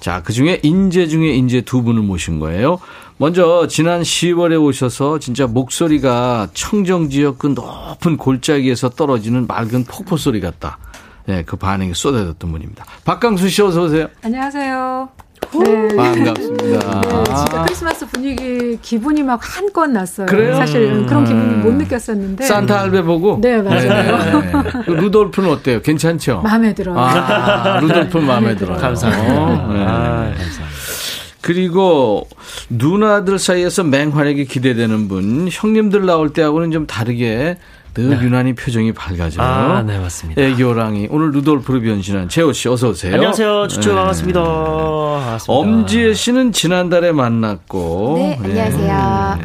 [0.00, 2.78] 자, 그 중에 인재 중에 인재 두 분을 모신 거예요.
[3.18, 10.40] 먼저 지난 10월에 오셔서 진짜 목소리가 청정 지역 그 높은 골짜기에서 떨어지는 맑은 폭포 소리
[10.40, 10.78] 같다.
[11.26, 12.86] 네, 그 반응이 쏟아졌던 분입니다.
[13.04, 14.08] 박강수 씨 어서 오세요.
[14.22, 15.10] 안녕하세요.
[15.52, 15.88] 네.
[15.96, 17.00] 반갑습니다.
[17.00, 20.26] 네, 진짜 크리스마스 분위기 기분이 막 한껏 났어요.
[20.26, 20.56] 그래요?
[20.56, 21.62] 사실 그런 기분을 음.
[21.62, 22.44] 못 느꼈었는데.
[22.44, 23.38] 산타 할배 보고?
[23.40, 24.40] 네, 맞아요.
[24.40, 24.52] 네.
[24.86, 25.80] 그 루돌프는 어때요?
[25.82, 26.40] 괜찮죠?
[26.42, 26.98] 마음에 들어요.
[26.98, 28.78] 아, 루돌프는 마음에 들어요.
[28.78, 29.32] 감사합니다.
[29.34, 29.84] 어, 네.
[29.84, 30.64] 아, 감사합니다.
[31.40, 32.26] 그리고
[32.70, 37.58] 누나들 사이에서 맹활약이 기대되는 분, 형님들 나올 때하고는 좀 다르게
[37.94, 39.46] 늘 유난히 표정이 밝아져요.
[39.46, 40.40] 아, 네, 맞습니다.
[40.42, 43.14] 애교랑이 오늘 루돌프로 변신한 재호 씨 어서 오세요.
[43.14, 43.68] 안녕하세요.
[43.68, 43.94] 추추 네.
[43.94, 44.42] 반갑습니다.
[44.42, 45.44] 반갑습니다.
[45.52, 48.60] 엄지혜 씨는 지난달에 만났고 네, 예.
[48.60, 49.38] 안녕하세요.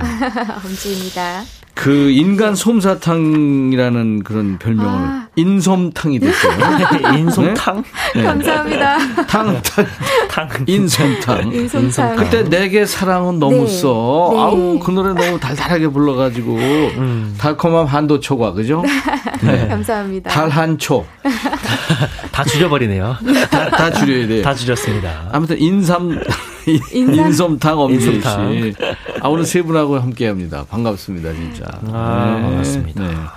[0.66, 1.44] 엄지입니다.
[1.80, 5.28] 그 인간 솜사탕이라는 그런 별명을 아.
[5.38, 6.52] 인솜탕이 됐어요.
[7.18, 7.84] 인솜탕?
[8.16, 8.24] 네.
[8.24, 8.98] 감사합니다.
[9.26, 9.86] 탕, 탕,
[10.30, 10.50] 탕.
[10.68, 11.54] 인솜탕.
[11.54, 12.18] 인솜탕.
[12.18, 13.68] 그때 내게 사랑은 너무 네.
[13.68, 14.30] 써.
[14.34, 14.40] 네.
[14.42, 16.60] 아우 그 노래 너무 달달하게 불러가지고
[17.38, 18.84] 달콤한 한도초과 그죠?
[19.42, 19.70] 네.
[19.70, 20.30] 감사합니다.
[20.32, 21.06] 달한초
[22.34, 23.16] 다 줄여버리네요.
[23.50, 24.44] 다, 다 줄여야 돼요.
[24.44, 25.30] 다 줄였습니다.
[25.32, 26.20] 아무튼 인삼
[26.94, 27.28] 인삼?
[27.28, 28.22] 인솜탕 엄지혜.
[28.22, 28.74] 씨.
[29.22, 30.66] 아 오늘 세 분하고 함께 합니다.
[30.70, 31.66] 반갑습니다 진짜.
[31.88, 33.34] 아, 반갑습니다.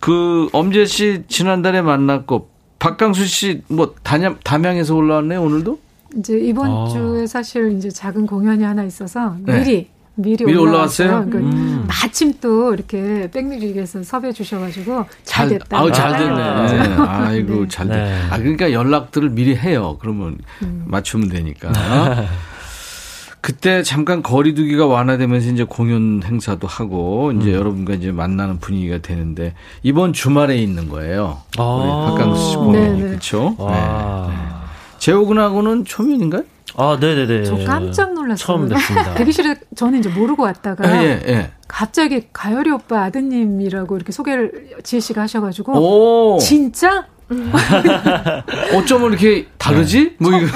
[0.00, 2.48] 그 엄지혜 씨 지난달에 만났고
[2.78, 5.78] 박강수 씨 뭐 담양 담양에서 올라왔네요 오늘도.
[6.18, 6.88] 이제 이번 아.
[6.88, 9.58] 주에 사실 이제 작은 공연이 하나 있어서 네.
[9.60, 11.08] 미리 미리, 미리 올라왔어요.
[11.08, 11.30] 올라왔어요?
[11.30, 11.86] 그러니까 음.
[11.86, 15.78] 마침 또 이렇게 백뮤직에서 섭외해 주셔가지고 잘 됐다.
[15.78, 16.42] 아우 잘 됐네.
[16.42, 17.68] 아, 아이고 네.
[17.68, 17.94] 잘 됐.
[17.94, 18.22] 네.
[18.30, 19.98] 아 그러니까 연락들을 미리 해요.
[20.00, 20.84] 그러면 음.
[20.86, 21.70] 맞추면 되니까.
[23.42, 29.54] 그때 잠깐 거리두기가 완화되면서 이제 공연 행사도 하고 이제 여러분과 이제 만나는 분위기가 되는데
[29.84, 31.42] 이번 주말에 있는 거예요.
[31.56, 31.62] 아.
[31.62, 33.08] 우리 박강수 씨 네, 공연이 네.
[33.08, 33.54] 그렇죠.
[33.58, 34.32] 와.
[34.98, 36.42] 재호군하고는 초면인가요?
[36.76, 37.44] 아, 네네네.
[37.44, 38.36] 저 깜짝 놀랐어요.
[38.36, 39.14] 처음 뵙습니다.
[39.16, 41.50] 대기실에 저는 이제 모르고 왔다가 예, 예.
[41.68, 46.38] 갑자기 가열이 오빠 아드님이라고 이렇게 소개를 지혜 씨가 하셔가지고 오.
[46.38, 47.06] 진짜
[48.74, 50.14] 어쩌면 이렇게 다르지?
[50.18, 50.46] 뭐 이거.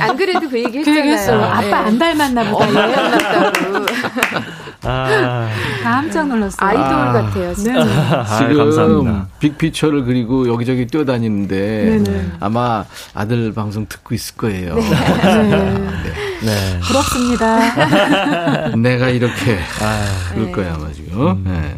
[0.00, 1.40] 안 그래도 그 얘기 그 얘기 했어요.
[1.42, 1.52] 했잖아요.
[1.52, 1.72] 아빠 예.
[1.72, 2.64] 안 닮았나 보다.
[2.64, 3.86] 안 닮았다고.
[4.84, 5.48] 아,
[5.82, 6.68] 깜짝 놀랐어요.
[6.68, 7.12] 아이돌 아.
[7.12, 7.84] 같아요, 진짜.
[7.84, 7.92] 네.
[7.92, 9.28] 아, 지금 감사합니다.
[9.38, 12.32] 빅피처를 그리고 여기저기 뛰어다니는데 네네.
[12.40, 14.74] 아마 아들 방송 듣고 있을 거예요.
[14.74, 16.12] 네.
[16.42, 16.80] 네.
[16.80, 18.74] 부럽습니다.
[18.76, 20.52] 내가 이렇게 아, 그럴 네.
[20.52, 21.44] 거야 아마 지금.
[21.44, 21.76] 네.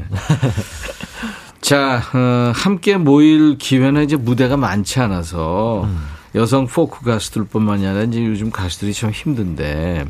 [1.60, 5.88] 자, 어, 함께 모일 기회는 이제 무대가 많지 않아서
[6.34, 10.04] 여성 포크 가수들뿐만이 아니라 이제 요즘 가수들이 참 힘든데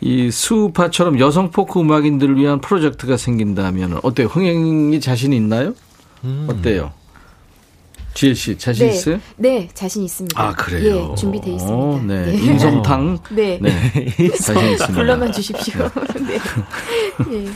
[0.00, 4.28] 이 수우파처럼 여성 포크 음악인들을 위한 프로젝트가 생긴다면 어때요?
[4.28, 5.74] 흥행이 자신 있나요?
[6.46, 6.92] 어때요?
[8.14, 8.94] 지혜 씨 자신 네.
[8.94, 9.20] 있어요?
[9.36, 10.40] 네, 자신 있습니다.
[10.42, 11.10] 아 그래요.
[11.12, 11.76] 예, 준비돼 있습니다.
[11.76, 12.32] 어, 네.
[12.34, 13.18] 인솜탕.
[13.30, 13.58] 네.
[13.62, 13.70] 네.
[14.36, 14.86] 자신 있습니다.
[14.88, 15.88] 불러만 주십시오.
[16.26, 16.38] 네.
[17.32, 17.48] 예.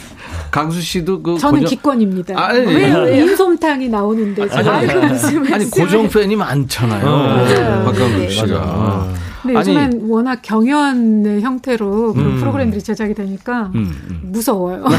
[0.53, 2.38] 강수 씨도 그 저는 고정- 기권입니다.
[2.38, 3.16] 아, 아니, 왜 아니.
[3.18, 5.70] 인솜탕이 나오는데 무슨 아니 말씀을.
[5.70, 7.07] 고정 팬이 많잖아요.
[7.07, 7.84] 어, 맞아요.
[7.84, 8.28] 박강수 네.
[8.30, 9.09] 씨가.
[9.43, 12.36] 근데 아니, 요즘엔 워낙 경연의 형태로 그런 음.
[12.38, 14.20] 프로그램들이 제작이 되니까 음, 음.
[14.24, 14.84] 무서워요.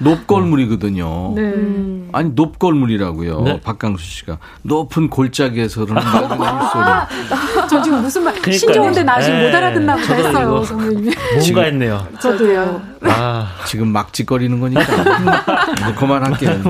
[0.00, 1.34] 높골물이거든요.
[1.36, 1.42] 네.
[1.42, 2.08] 음.
[2.12, 3.40] 아니 높골물이라고요.
[3.42, 3.60] 네.
[3.60, 7.68] 박강수 씨가 높은 골짜기에서 흐르는 맑은 물소리.
[7.68, 8.58] 저 지금 무슨 말 그러니까요.
[8.58, 9.46] 신좋은데 나 지금 네.
[9.50, 11.12] 못 알아듣나 보다 했어요, 선배님.
[11.38, 12.06] 뭔가 했네요.
[12.20, 12.82] 저도요.
[13.02, 16.62] 아, 지금 막짓거리는 거니까 이제 그만할게요.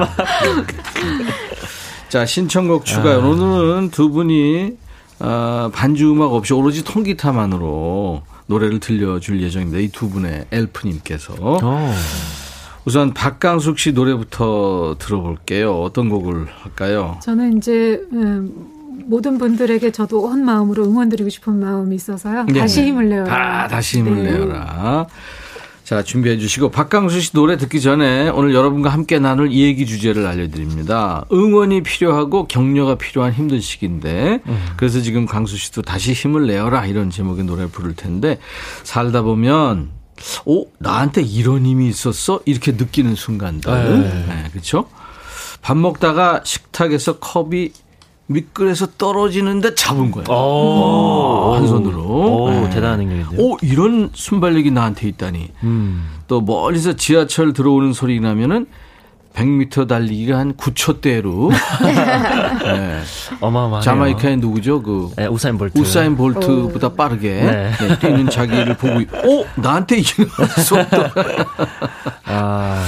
[2.08, 3.18] 자 신청곡 추가요.
[3.20, 4.76] 오늘은 두 분이
[5.20, 9.78] 어, 반주 음악 없이 오로지 통기타만으로 노래를 들려줄 예정입니다.
[9.78, 11.92] 이 두 분의 엘프님께서 어.
[12.84, 15.80] 우선 박강숙 씨 노래부터 들어볼게요.
[15.82, 17.18] 어떤 곡을 할까요?
[17.22, 18.52] 저는 이제 음,
[19.06, 22.44] 모든 분들에게 저도 온 마음으로 응원드리고 싶은 마음이 있어서요.
[22.44, 22.60] 네.
[22.60, 23.62] 다시 힘을 내어라.
[23.64, 24.32] 아, 다시 힘을 네.
[24.32, 25.06] 내어라.
[25.90, 30.24] 자, 준비해 주시고 박강수 씨 노래 듣기 전에 오늘 여러분과 함께 나눌 이 얘기 주제를
[30.24, 31.24] 알려드립니다.
[31.32, 34.38] 응원이 필요하고 격려가 필요한 힘든 시기인데
[34.76, 38.38] 그래서 지금 강수 씨도 다시 힘을 내어라 이런 제목의 노래를 부를 텐데
[38.84, 39.90] 살다 보면
[40.44, 44.26] 오 나한테 이런 힘이 있었어 이렇게 느끼는 순간들 네.
[44.28, 44.88] 네, 그렇죠?
[45.60, 47.72] 밥 먹다가 식탁에서 컵이
[48.30, 50.26] 미끌에서 떨어지는데 잡은 거예요.
[50.30, 51.54] 오.
[51.56, 52.00] 한 손으로.
[52.02, 52.70] 오, 네.
[52.70, 53.44] 대단한 능력인데요.
[53.44, 55.50] 오, 이런 순발력이 나한테 있다니.
[55.64, 56.08] 음.
[56.28, 58.66] 또 멀리서 지하철 들어오는 소리 나면은
[59.34, 61.50] 100m 달리기가 한 9초대로.
[62.62, 63.00] 네.
[63.40, 63.80] 어마어마하네요.
[63.82, 64.82] 자마이카의 누구죠?
[64.82, 65.78] 그 네, 우사인 볼트.
[65.78, 67.70] 우사인 볼트보다 빠르게 네.
[67.80, 70.28] 네, 뛰는 자기를 보고, 있- 오, 나한테 이런
[70.64, 71.04] 속도.
[72.26, 72.84] 아,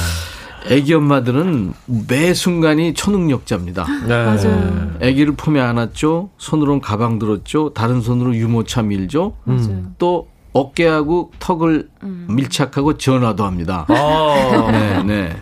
[0.70, 1.72] 애기 엄마들은
[2.08, 3.86] 매 순간이 초능력자입니다.
[4.06, 4.24] 네.
[4.24, 4.92] 맞아요.
[5.00, 6.30] 애기를 품에 안았죠.
[6.38, 7.70] 손으로는 가방 들었죠.
[7.74, 9.34] 다른 손으로 유모차 밀죠.
[9.44, 9.82] 맞아요.
[9.98, 11.88] 또 어깨하고 턱을
[12.28, 13.86] 밀착하고 전화도 합니다.
[13.88, 14.68] 어.
[14.70, 15.36] 네, 네.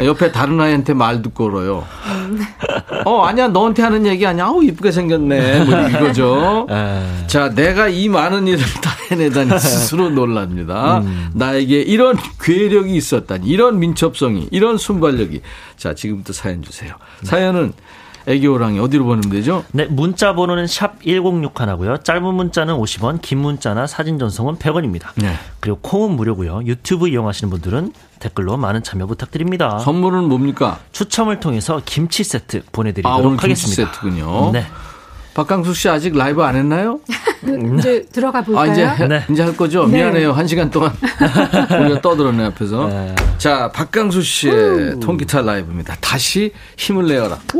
[0.00, 1.84] 옆에 다른 아이한테 말도 걸어요.
[3.04, 4.46] 어, 아니야, 너한테 하는 얘기 아니야.
[4.46, 5.64] 아우, 이쁘게 생겼네.
[5.64, 6.66] 뭐 이거죠.
[6.70, 7.26] 에.
[7.26, 10.98] 자, 내가 이 많은 일을 다 해내다니 스스로 놀랍니다.
[10.98, 11.30] 음.
[11.34, 15.42] 나에게 이런 괴력이 있었다니, 이런 민첩성이, 이런 순발력이.
[15.76, 16.94] 자, 지금부터 사연 주세요.
[17.22, 17.72] 사연은
[18.26, 19.64] 애기 호랑이 어디로 보내면 되죠?
[19.72, 22.02] 네, 문자 번호는 샵 1061하고요.
[22.02, 25.08] 짧은 문자는 50원, 긴 문자나 사진 전송은 100원입니다.
[25.16, 25.34] 네.
[25.60, 26.62] 그리고 콩은 무료고요.
[26.64, 29.78] 유튜브 이용하시는 분들은 댓글로 많은 참여 부탁드립니다.
[29.80, 30.78] 선물은 뭡니까?
[30.92, 33.92] 추첨을 통해서 김치 세트 아, 보내드리도록 오늘 김치 하겠습니다.
[33.92, 34.52] 세트군요.
[34.52, 34.64] 네.
[35.34, 37.00] 박강수 씨 아직 라이브 안 했나요?
[37.78, 38.70] 이제 들어가 볼까요?
[38.70, 39.24] 아, 이제, 해- 네.
[39.28, 39.84] 이제 할 거죠?
[39.86, 39.96] 네.
[39.98, 40.32] 미안해요.
[40.32, 40.92] 한 시간 동안
[41.82, 42.88] 우리가 떠들었네, 앞에서.
[43.36, 45.96] 자, 박강수 씨의 통기타 라이브입니다.
[46.00, 47.36] 다시 힘을 내어라.
[47.48, 47.58] 다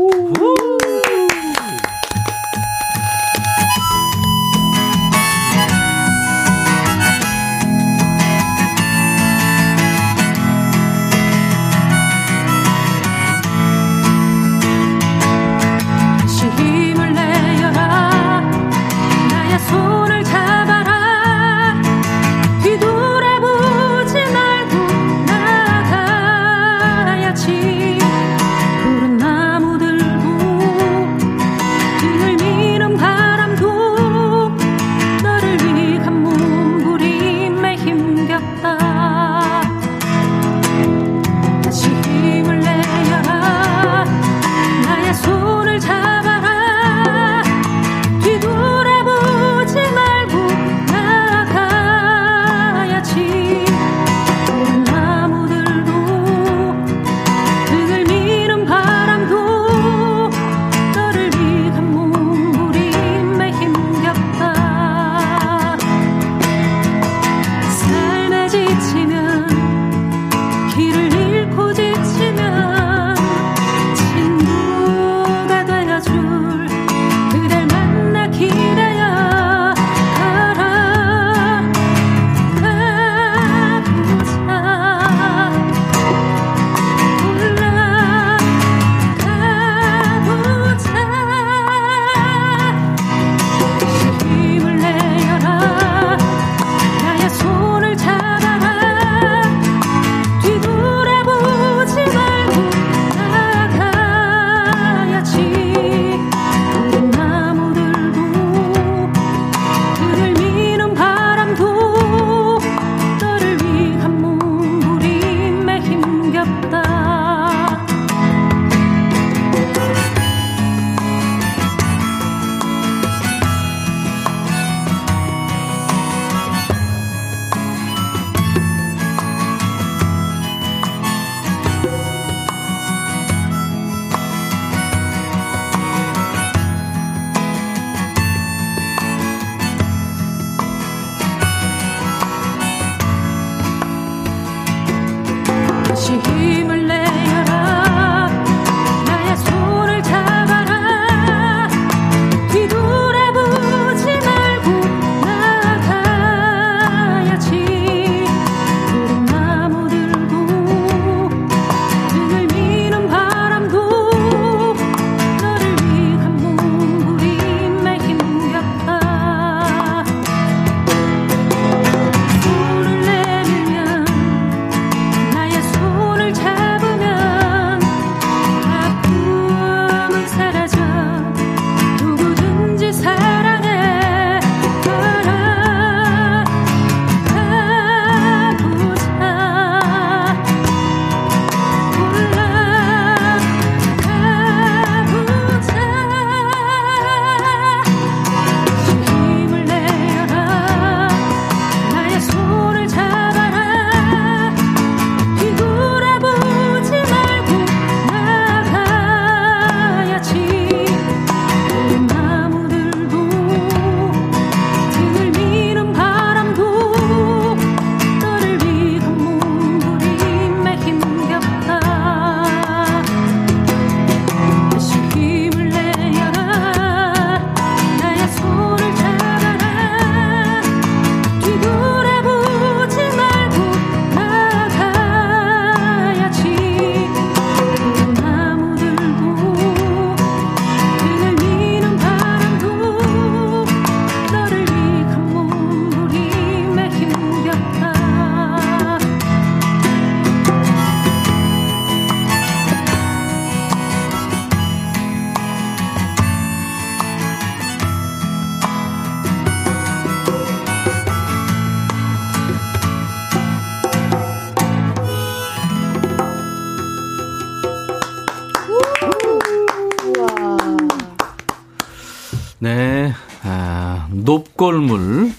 [274.71, 275.31] 높골물.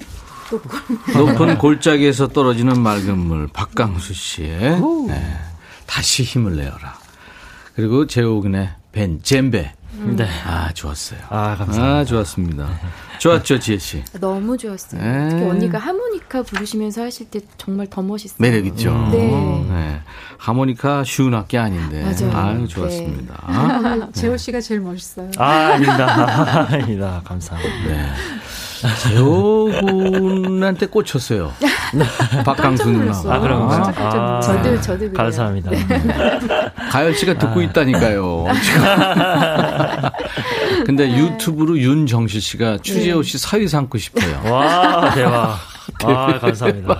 [1.15, 3.49] 높은 골짜기에서 떨어지는 맑은 물.
[3.49, 5.39] 박강수 씨의 네.
[5.87, 6.99] 다시 힘을 내어라.
[7.75, 9.73] 그리고 제옥은의 벤, 젬베.
[9.99, 10.29] 네.
[10.47, 11.21] 아, 좋았어요.
[11.31, 11.85] 아, 감사합니다.
[11.85, 12.69] 아, 좋았습니다.
[13.19, 14.05] 좋았죠, 지혜 씨.
[14.21, 15.01] 너무 좋았어요.
[15.01, 15.29] 네.
[15.31, 18.37] 특히 언니가 하모니카 부르시면서 하실 때 정말 더 멋있어요.
[18.39, 18.93] 매력 있죠.
[19.11, 19.67] 네.
[19.71, 20.01] 네.
[20.37, 22.03] 하모니카 쉬운 악기 아닌데.
[22.03, 22.37] 맞아요.
[22.37, 23.35] 아유, 좋았습니다.
[23.43, 25.31] 아, 재호 씨가 제일 멋있어요.
[25.39, 26.67] 아, 아닙니다.
[26.71, 27.23] 아닙니다.
[27.25, 27.89] 감사합니다.
[27.89, 28.13] 네.
[29.03, 31.53] 재호 군한테 꽂혔어요.
[32.45, 33.13] 박강수 누나.
[33.13, 33.83] 아, 그런가요?
[33.83, 34.63] 깜짝 놀랐어요.
[34.63, 35.13] 저도 저도.
[35.13, 35.71] 감사합니다.
[36.91, 37.39] 가열 씨가 아.
[37.39, 38.47] 듣고 있다니까요.
[40.87, 44.53] 근데 유튜브로 윤정실 씨가 추재호 씨 사위 삼고 싶어요.
[44.53, 45.59] 와, 대박.
[46.05, 46.99] 아, 감사합니다.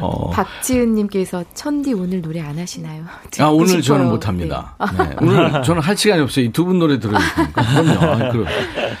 [0.00, 0.30] 어.
[0.30, 3.04] 박지은님께서 천디 오늘 노래 안 하시나요?
[3.40, 3.82] 아, 오늘 싶어요.
[3.82, 4.74] 저는 못합니다.
[4.98, 5.16] 네.
[5.20, 6.44] 오늘 저는 할 시간이 없어요.
[6.46, 7.62] 이 두 분 노래 들어야 되니까.
[7.82, 8.06] 그럼요.
[8.24, 8.46] 아, 그럼.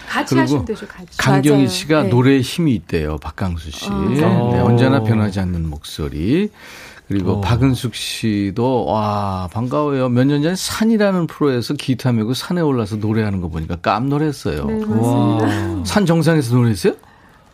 [0.08, 1.18] 같이 그리고 하시면 되죠, 같이.
[1.18, 1.68] 강경희 맞아요.
[1.68, 2.08] 씨가 네.
[2.08, 3.16] 노래에 힘이 있대요.
[3.18, 3.88] 박강수 씨.
[3.90, 4.08] 아.
[4.08, 4.66] 네, 오.
[4.66, 6.50] 언제나 변하지 않는 목소리.
[7.08, 7.40] 그리고 오.
[7.40, 10.10] 박은숙 씨도 와 반가워요.
[10.10, 14.64] 몇 년 전에 산이라는 프로에서 기타 메고 산에 올라서 노래하는 거 보니까 깜놀했어요.
[14.66, 15.84] 네.
[15.86, 16.94] 산 정상에서 노래했어요?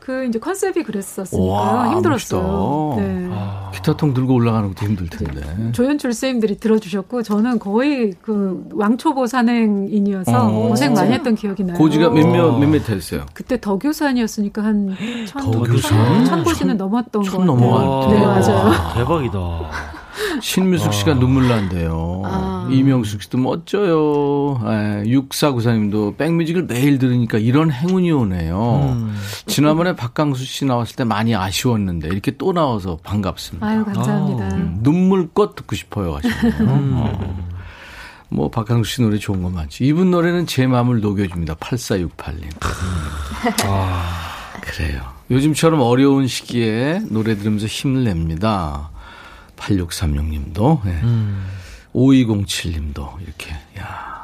[0.05, 2.95] 그 이제 컨셉이 그랬었으니까 와, 힘들었어요.
[2.99, 3.29] 네.
[3.33, 3.71] 아.
[3.73, 5.41] 기타통 들고 올라가는 것도 힘들 텐데.
[5.73, 10.69] 조연출 선생님들이 들어주셨고 저는 거의 그 왕초보 산행인이어서 어.
[10.69, 11.79] 고생 많이 했던 기억이 나요.
[11.79, 12.59] 고지가 몇몇 와.
[12.59, 13.25] 몇몇 했어요.
[13.33, 14.95] 그때 덕유산이었으니까 한
[15.27, 16.27] 천, 덕유산?
[16.27, 18.11] 천 고지는 넘었던 것천 같아요.
[18.11, 18.27] 네, 때.
[18.27, 18.95] 맞아요.
[18.95, 19.41] 대박이다.
[20.41, 22.23] 신미숙 씨가 눈물 난대요.
[22.25, 22.69] 아.
[22.71, 24.61] 이명숙 씨도 멋져요.
[24.67, 28.95] 예, 육사구사님도 백뮤직을 매일 들으니까 이런 행운이 오네요.
[28.95, 29.15] 음.
[29.47, 33.67] 지난번에 박강수 씨 나왔을 때 많이 아쉬웠는데 이렇게 또 나와서 반갑습니다.
[33.67, 34.57] 아유 감사합니다.
[34.57, 36.55] 음, 눈물껏 듣고 싶어요 하시네요.
[36.69, 37.55] 어.
[38.31, 39.85] 뭐 박강수 씨 노래 좋은 거 많지.
[39.85, 41.55] 이분 노래는 제 마음을 녹여줍니다.
[41.55, 42.49] 8468님.
[44.61, 45.03] 그래요.
[45.31, 48.91] 요즘처럼 어려운 시기에 노래 들으면서 힘을 냅니다.
[49.57, 51.01] 8636님도, 예.
[51.95, 54.15] 5207님도, 이렇게, 야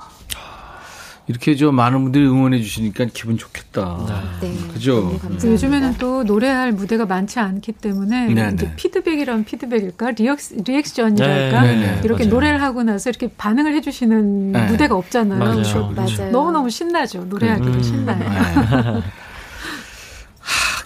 [1.30, 4.34] 이렇게 저 많은 분들이 응원해 주시니까 기분 좋겠다.
[4.40, 4.52] 네.
[4.72, 4.96] 그죠?
[4.96, 5.48] 너무 감사합니다.
[5.48, 8.72] 요즘에는 또 노래할 무대가 많지 않기 때문에 네, 이제 네.
[8.74, 12.34] 피드백이란 피드백일까 리액, 리액션이랄까 네, 네, 이렇게 맞아요.
[12.34, 14.66] 노래를 하고 나서 이렇게 반응을 해 주시는 네.
[14.66, 15.38] 무대가 없잖아요.
[15.38, 15.52] 맞아요.
[15.52, 16.16] 그렇죠, 그렇죠.
[16.22, 16.32] 맞아요.
[16.32, 17.26] 너무 너무 신나죠.
[17.26, 17.82] 노래하기도 음.
[17.82, 19.02] 신나요.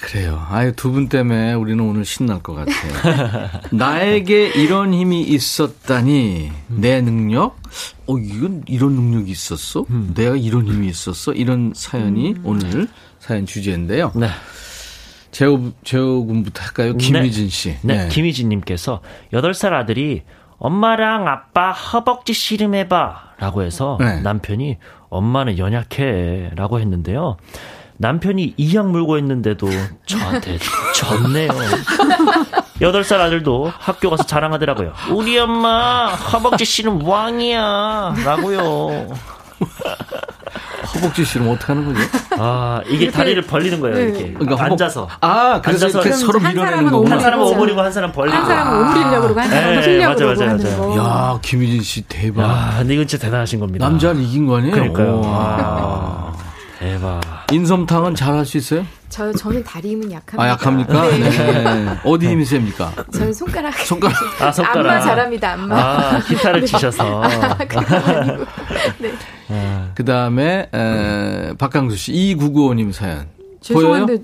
[0.05, 0.25] 네.
[0.25, 0.47] 하, 그래요.
[0.51, 3.49] 아유, 두 분 때문에 우리는 오늘 신날 것 같아요.
[3.73, 7.57] 나에게 이런 힘이 있었다니, 내 능력?
[8.07, 9.85] 어, 이건 이런 능력이 있었어?
[10.15, 11.33] 내가 이런 힘이 있었어?
[11.33, 12.89] 이런 사연이 오늘
[13.19, 14.13] 사연 주제인데요.
[14.15, 14.29] 네.
[15.31, 16.97] 재호, 재호 군부터 할까요?
[16.97, 17.77] 김희진 씨.
[17.83, 19.01] 네, 김희진님께서
[19.33, 20.23] 8살 아들이
[20.59, 24.21] 엄마랑 아빠 허벅지 씨름해봐 라고 해서 네.
[24.21, 24.79] 남편이
[25.09, 27.37] 엄마는 연약해 라고 했는데요.
[27.97, 29.69] 남편이 이약 물고 했는데도
[30.07, 30.59] 저한테
[30.95, 31.51] 졌네요.
[32.81, 34.93] 8살 아들도 학교 가서 자랑하더라고요.
[35.13, 39.07] 우리 엄마 허벅지 씨름 왕이야 라고요.
[40.95, 42.07] 허벅지 씨름 어떻게 하는 거죠?
[42.39, 44.03] 아, 이게 다리를 벌리는 거예요, 네.
[44.03, 44.33] 이렇게.
[44.33, 45.09] 그러니까 허벅- 앉아서.
[45.21, 47.15] 아, 그래서 앉아서 서로 한 밀어내는 사람은 거구나.
[47.15, 47.47] 한 사람은.
[47.47, 48.37] 오므리고 한 사람 벌리고.
[48.37, 50.95] 한 사람은 오므리려고 그러고 한 사람은 네, 맞아요, 그러고 맞아요, 하는 맞아요.
[50.95, 50.97] 거.
[50.99, 52.43] 야, 김희진 씨 대박.
[52.43, 53.89] 야, 근데 이건 진짜 대단하신 겁니다.
[53.89, 54.73] 남자를 이긴 거 아니에요?
[54.75, 55.15] 그러니까요.
[55.17, 55.21] 오.
[55.27, 56.33] 와,
[56.79, 57.21] 대박.
[57.55, 58.85] 인솜탕은 잘 할 수 있어요?
[59.09, 60.43] 저 저는 다리 힘은 약합니다.
[60.43, 61.09] 아, 약합니까?
[61.11, 61.19] 네.
[61.19, 61.99] 네.
[62.05, 62.93] 어디 힘이 셉니까?
[63.13, 63.73] 저는 손가락.
[63.79, 64.17] 손가락.
[64.43, 64.91] 아, 손가락.
[64.91, 65.53] 안마 잘합니다.
[65.53, 65.77] 안마.
[65.77, 67.23] 아, 기타를 치셔서.
[67.69, 68.45] 그건 아니고.
[69.95, 70.69] 그 다음에,
[71.59, 73.29] 박강수 씨, 2995님 사연.
[73.73, 74.07] 보여요?
[74.07, 74.23] 죄송한데 저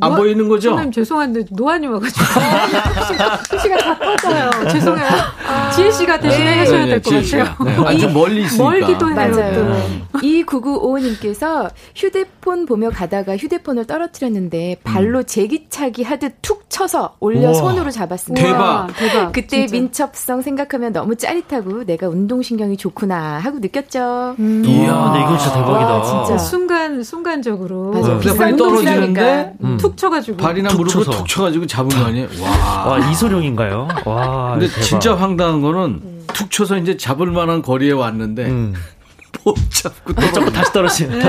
[0.00, 0.70] 안 보이는 거죠?
[0.70, 2.24] 선생님 죄송한데 노안이 와가지고
[3.62, 4.50] 시가 다 꺼져요.
[4.70, 5.06] 죄송해요.
[5.74, 7.44] 지혜 씨가 대신해 하셔야 될것 지혜 씨가.
[7.56, 7.80] 같아요.
[7.82, 7.86] 네.
[7.88, 8.64] 아니, 좀 멀리 있으니까.
[8.70, 9.14] 멀기도 해요.
[9.14, 9.54] 맞아요.
[10.12, 10.18] 또.
[10.18, 17.54] 2995님께서 휴대폰 보며 가다가 휴대폰을 떨어뜨렸는데 발로 제기차기 하듯 툭 쳐서 올려 우와.
[17.54, 18.46] 손으로 잡았습니다.
[18.46, 18.88] 대박.
[18.96, 19.32] 대박.
[19.32, 19.72] 그때 진짜.
[19.72, 24.34] 민첩성 생각하면 너무 짜릿하고 내가 운동신경이 좋구나 하고 느꼈죠.
[24.38, 24.62] 음.
[24.64, 25.94] 이야, 근데 이거 진짜 대박이다.
[25.94, 26.38] 와, 진짜.
[26.38, 28.08] 순간 순간적으로 맞아.
[28.14, 28.18] 네.
[28.20, 29.76] 비싼 떨어지는데 음.
[29.76, 31.04] 툭 쳐가지고 발이나 툭 무릎을.
[31.04, 32.28] 툭 쳐가지고 잡은 거 아니에요?
[32.40, 32.86] 와.
[32.86, 33.88] 와, 이소룡인가요?
[34.04, 34.52] 와.
[34.52, 34.82] 근데 대박.
[34.82, 36.00] 진짜 황당한 거는
[36.32, 38.74] 툭 쳐서 이제 잡을 만한 거리에 왔는데 음.
[39.44, 40.50] 못 잡고 자꾸 떨어져.
[40.52, 41.20] 다시 떨어지는.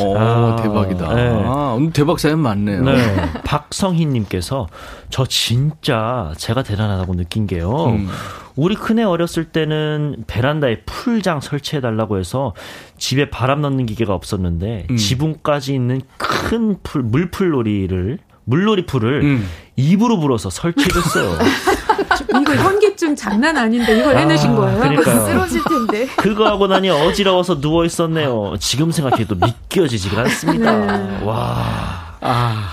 [0.00, 1.14] 오, 아, 대박이다.
[1.14, 1.42] 네.
[1.44, 2.82] 아, 오늘 대박 사연 많네요.
[2.82, 3.16] 네.
[3.44, 4.68] 박성희님께서
[5.10, 7.86] 저 진짜 제가 대단하다고 느낀 게요.
[7.86, 8.08] 음.
[8.56, 12.54] 우리 큰애 어렸을 때는 베란다에 풀장 설치해 달라고 해서
[12.98, 14.96] 집에 바람 넣는 기계가 없었는데 음.
[14.96, 19.48] 지붕까지 있는 큰 풀, 물풀놀이를 물놀이 풀을 음.
[19.76, 21.38] 입으로 불어서 설치해줬어요.
[22.40, 24.78] 이거 현기 증 장난 아닌데 이걸 해내신 거예요?
[24.78, 25.24] 그러니까요.
[25.26, 26.06] 쓰러질 텐데.
[26.16, 28.54] 그거 하고 나니 어지러워서 누워 있었네요.
[28.60, 30.96] 지금 생각해도 믿겨지지가 않습니다.
[30.96, 31.24] 네.
[31.24, 32.68] 와 아,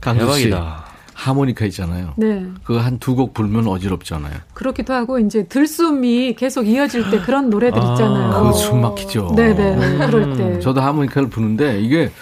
[0.00, 0.44] 강수 씨.
[0.50, 0.84] 대박이다.
[1.14, 2.14] 하모니카 있잖아요.
[2.16, 2.46] 네.
[2.62, 4.34] 그거 한 두 곡 불면 어지럽잖아요.
[4.54, 8.30] 그렇기도 하고 이제 들숨이 계속 이어질 때 그런 노래들 아, 있잖아요.
[8.30, 9.32] 그거 숨 막히죠.
[9.34, 10.06] 네네.
[10.06, 10.60] 그럴 때.
[10.60, 12.12] 저도 하모니카를 부는데 이게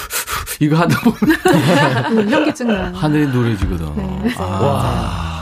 [0.60, 1.36] 이거 하다 보면
[2.18, 2.90] 음, 현기증 나요.
[2.94, 3.94] 하늘이 노래지거든.
[3.96, 4.34] 네.
[4.38, 5.35] 아.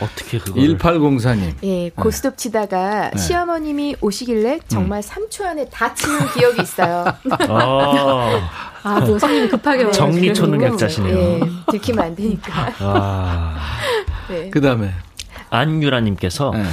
[0.00, 1.54] 어떻게 그걸 1804님.
[1.64, 3.18] 예, 고스톱 치다가 네.
[3.18, 7.04] 시어머님이 오시길래 정말 3초 안에 다 치는 기억이 있어요.
[7.48, 8.50] 아,
[8.82, 10.06] 아, 뭐 성님이 급하게 와가지고.
[10.12, 11.18] 정리 초능력자시네요.
[11.18, 11.40] 예,
[11.70, 12.72] 들키면 안 되니까.
[12.80, 13.56] 아.
[14.28, 14.50] 네.
[14.50, 14.92] 그 다음에
[15.50, 16.64] 안유라님께서 네.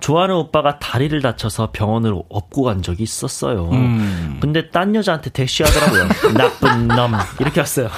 [0.00, 3.70] 좋아하는 오빠가 다리를 다쳐서 병원을 업고 간 적이 있었어요.
[3.70, 4.38] 음.
[4.40, 6.08] 근데 딴 여자한테 대쉬하더라고요.
[6.34, 7.88] 나쁜 놈 이렇게 왔어요.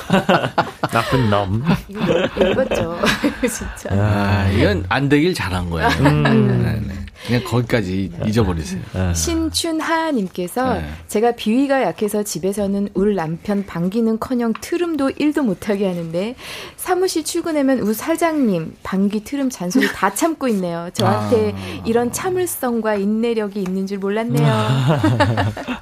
[0.93, 1.65] 나쁜 놈.
[1.89, 2.03] 이거
[2.51, 2.99] 읽었죠.
[3.41, 3.91] 진짜.
[3.91, 5.89] 아, 이건 안 되길 잘한 거예요.
[6.01, 7.02] 음.
[7.29, 7.41] 네, 네.
[7.41, 8.81] 그냥 거기까지 잊어버리세요.
[9.15, 10.85] 신춘하님께서 네.
[11.09, 16.35] 제가 비위가 약해서 집에서는 울 남편 방귀는커녕 트름도 1도 못하게 하는데
[16.77, 20.91] 사무실 출근하면 우 사장님 방귀 트름 잔소리 다 참고 있네요.
[20.93, 21.83] 저한테 아.
[21.87, 24.47] 이런 참을성과 인내력이 있는 줄 몰랐네요.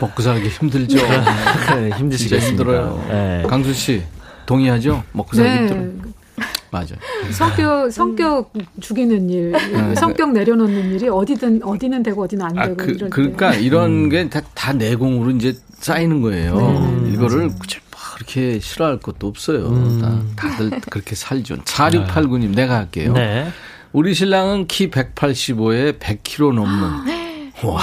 [0.00, 0.96] 먹고 살기 힘들죠.
[0.96, 2.48] 네, 힘드시겠습니다.
[2.48, 3.04] 힘들어요.
[3.08, 3.42] 네.
[3.48, 4.02] 강수 씨
[4.46, 5.02] 동의하죠?
[5.12, 5.56] 먹고 살기 네.
[5.68, 6.13] 힘들어.
[6.74, 6.96] 맞아.
[7.32, 9.94] 성격 성격 죽이는 일, 네.
[9.94, 13.60] 성격 내려놓는 일이 어디든 어디는 되고 어디는 안 아, 되고 그, 이럴 그러니까 때.
[13.60, 16.56] 이런 게다 다 내공으로 이제 쌓이는 거예요.
[17.04, 20.00] 네, 이거를 굳이 막 그렇게 싫어할 것도 없어요.
[20.00, 21.56] 다, 다들 그렇게 살죠.
[21.58, 23.12] 4689님, 내가 할게요.
[23.12, 23.48] 네.
[23.92, 27.52] 우리 신랑은 키 185에 100kg 넘는.
[27.62, 27.80] 와,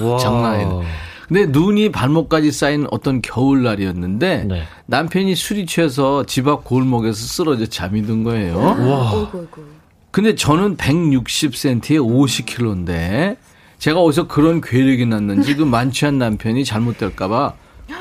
[0.00, 0.18] 와.
[0.20, 0.86] 장난 아니네.
[1.28, 4.62] 근데 눈이 발목까지 쌓인 어떤 겨울날이었는데 네.
[4.86, 8.56] 남편이 술이 취해서 집 앞 골목에서 쓰러져 잠이 든 거예요.
[8.56, 9.12] 와.
[9.12, 9.64] 어이구, 어이구.
[10.12, 13.36] 근데 저는 160cm에 50kg인데
[13.78, 17.54] 제가 어디서 그런 괴력이 났는지 그 만취한 남편이 잘못될까봐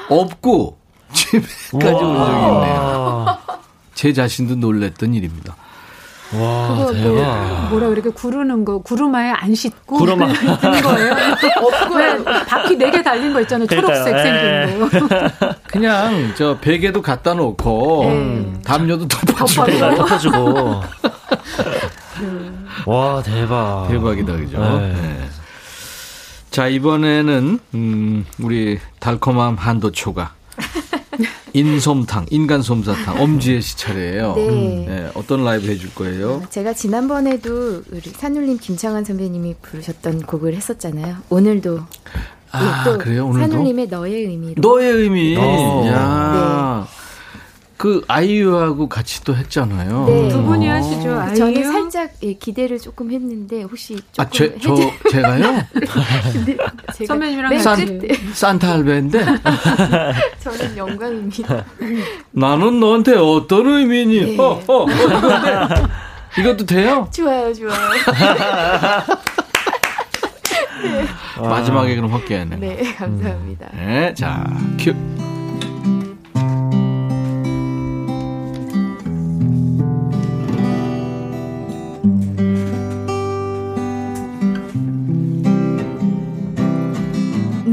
[0.10, 0.78] 업고
[1.14, 3.24] 집에까지 온 적이 있네요.
[3.26, 3.40] 와.
[3.96, 5.56] 제 자신도 놀랬던 일입니다.
[6.34, 7.68] 와, 그거 그 대박.
[7.70, 10.28] 뭐 라 그렇게 구르는 거 구루마에 안 싣고 구루마.
[10.34, 11.16] 든 거예요.
[11.96, 13.68] 왜 바퀴 네 개 달린 거 있잖아요.
[13.68, 14.90] 초록색 그러니까요.
[14.90, 15.30] 생긴 거.
[15.68, 18.12] 그냥 저 베개도 갖다 놓고
[18.64, 19.96] 담요도 덮어주고 덮어주고.
[19.96, 20.82] 덮어주고.
[22.86, 23.88] 와, 대박.
[23.90, 24.60] 대박이다 그죠?
[24.80, 24.94] 네.
[24.94, 25.30] 네.
[26.52, 30.32] 자 이번에는 음, 우리 달콤함 한도초가
[31.56, 34.34] 인솜탕 인간솜사탕 엄지혜 씨 차례예요.
[34.36, 34.86] 네.
[34.88, 36.44] 네, 어떤 라이브 해줄 거예요?
[36.50, 41.16] 제가 지난번에도 우리 산울림 김창완 선배님이 부르셨던 곡을 했었잖아요.
[41.30, 41.80] 오늘도
[42.52, 45.36] 아 예, 또 그래요 오늘도 산울림의 너의 의미로 너의 의미.
[45.38, 45.86] 어.
[45.88, 46.65] 야.
[47.78, 50.06] 그 아이유하고 같이 또 했잖아요.
[50.06, 50.30] 네.
[50.30, 51.20] 두 분이 하시죠.
[51.20, 51.36] 아이유.
[51.36, 54.76] 저는 살짝 예, 기대를 조금 했는데 혹시 조금 아, 제, 저,
[55.12, 55.62] 제가요?
[56.96, 57.52] 제가 선배님이랑.
[58.00, 59.26] 끝에 산타 할배인데
[60.40, 61.66] 저는 영광입니다.
[62.32, 64.36] 나는 너한테 어떤 의미니?
[64.38, 64.38] 네.
[64.42, 64.88] 어, 어, 어.
[66.40, 67.10] 이것도 돼요?
[67.14, 67.74] 좋아요, 좋아요.
[71.42, 72.56] 마지막에 그럼 확개하네.
[72.58, 73.70] 네, 감사합니다.
[73.74, 74.46] 네, 자,
[74.80, 74.94] 큐.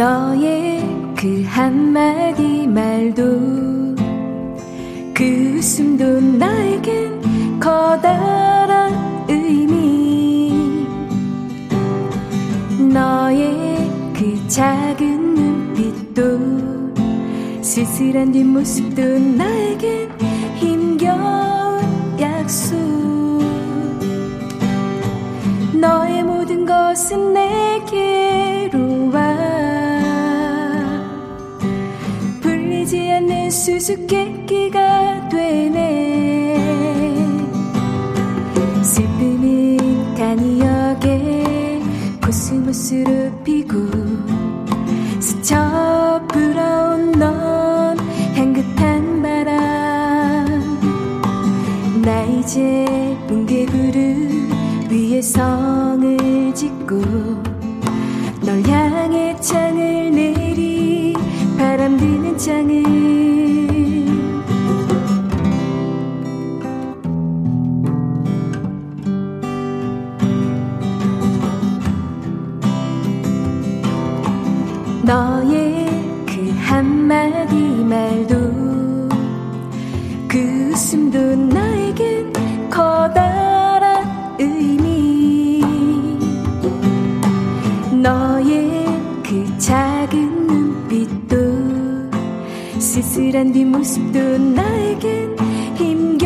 [0.03, 0.83] 너의
[1.17, 3.23] 그 한마디 말도
[5.15, 8.93] 그 웃음도 나에겐 커다란
[9.29, 10.89] 의미.
[12.93, 16.23] 너의 그 작은 눈빛도
[17.63, 19.01] 쓸쓸한 뒷모습도
[19.37, 20.11] 나에겐
[20.57, 21.81] 힘겨운
[22.19, 22.77] 약속.
[25.81, 29.32] 너의 모든 것은 내게로 와
[33.53, 36.57] 수수께끼가 되네.
[38.83, 41.83] 슬픔은 간이역에
[42.25, 43.77] 코스모스로 피고
[45.21, 47.99] 스쳐 불어온 넌
[48.35, 49.61] 향긋한 바람.
[52.03, 52.87] 나 이제
[53.29, 54.51] 뭉게구름
[54.91, 57.03] 위에 성을 짓고
[58.41, 61.15] 널 향해 창을 내리
[61.59, 63.22] 바람 드는 창을
[75.05, 75.87] 너의
[76.25, 78.37] 그 한마디 말도
[80.29, 81.19] 그 웃음도
[81.53, 82.33] 나에겐
[82.71, 84.07] 커다란
[84.39, 85.61] 의미.
[88.01, 88.87] 너의
[89.25, 91.37] 그 작은 눈빛도
[92.79, 95.37] 쓸쓸한 뒷모습도 나에겐
[95.77, 96.22] 힘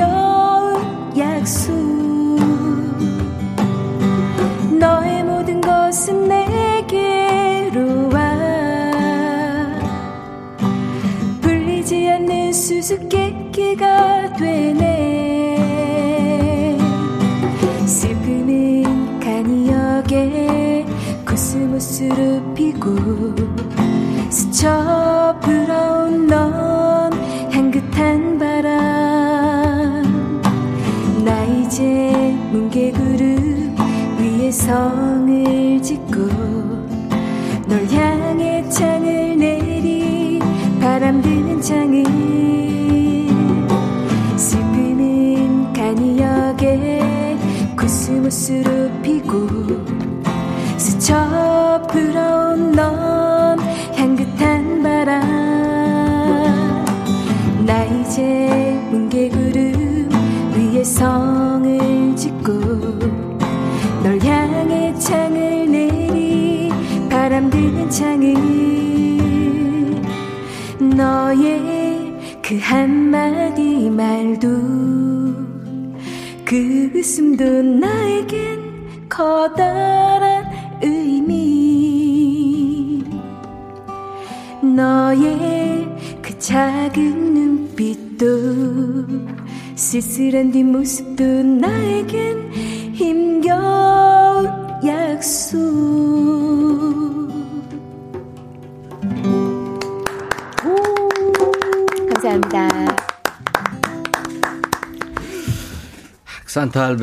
[106.77, 106.97] 산타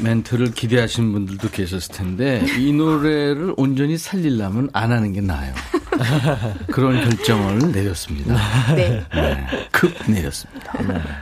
[0.00, 5.54] 멘트를 기대하시는 분들도 계셨을 텐데 이 노래를 온전히 살리려면 안 하는 게 나아요.
[6.72, 8.36] 그런 결정을 내렸습니다.
[8.74, 9.04] 네.
[9.70, 10.72] 급 내렸습니다.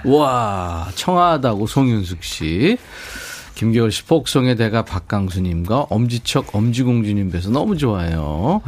[0.06, 2.78] 와 청아하다고 송윤숙 씨.
[3.60, 8.62] 김겨울 씨 폭성의 대가 박강수님과 엄지척 엄지공주님 뵈서 너무 좋아요.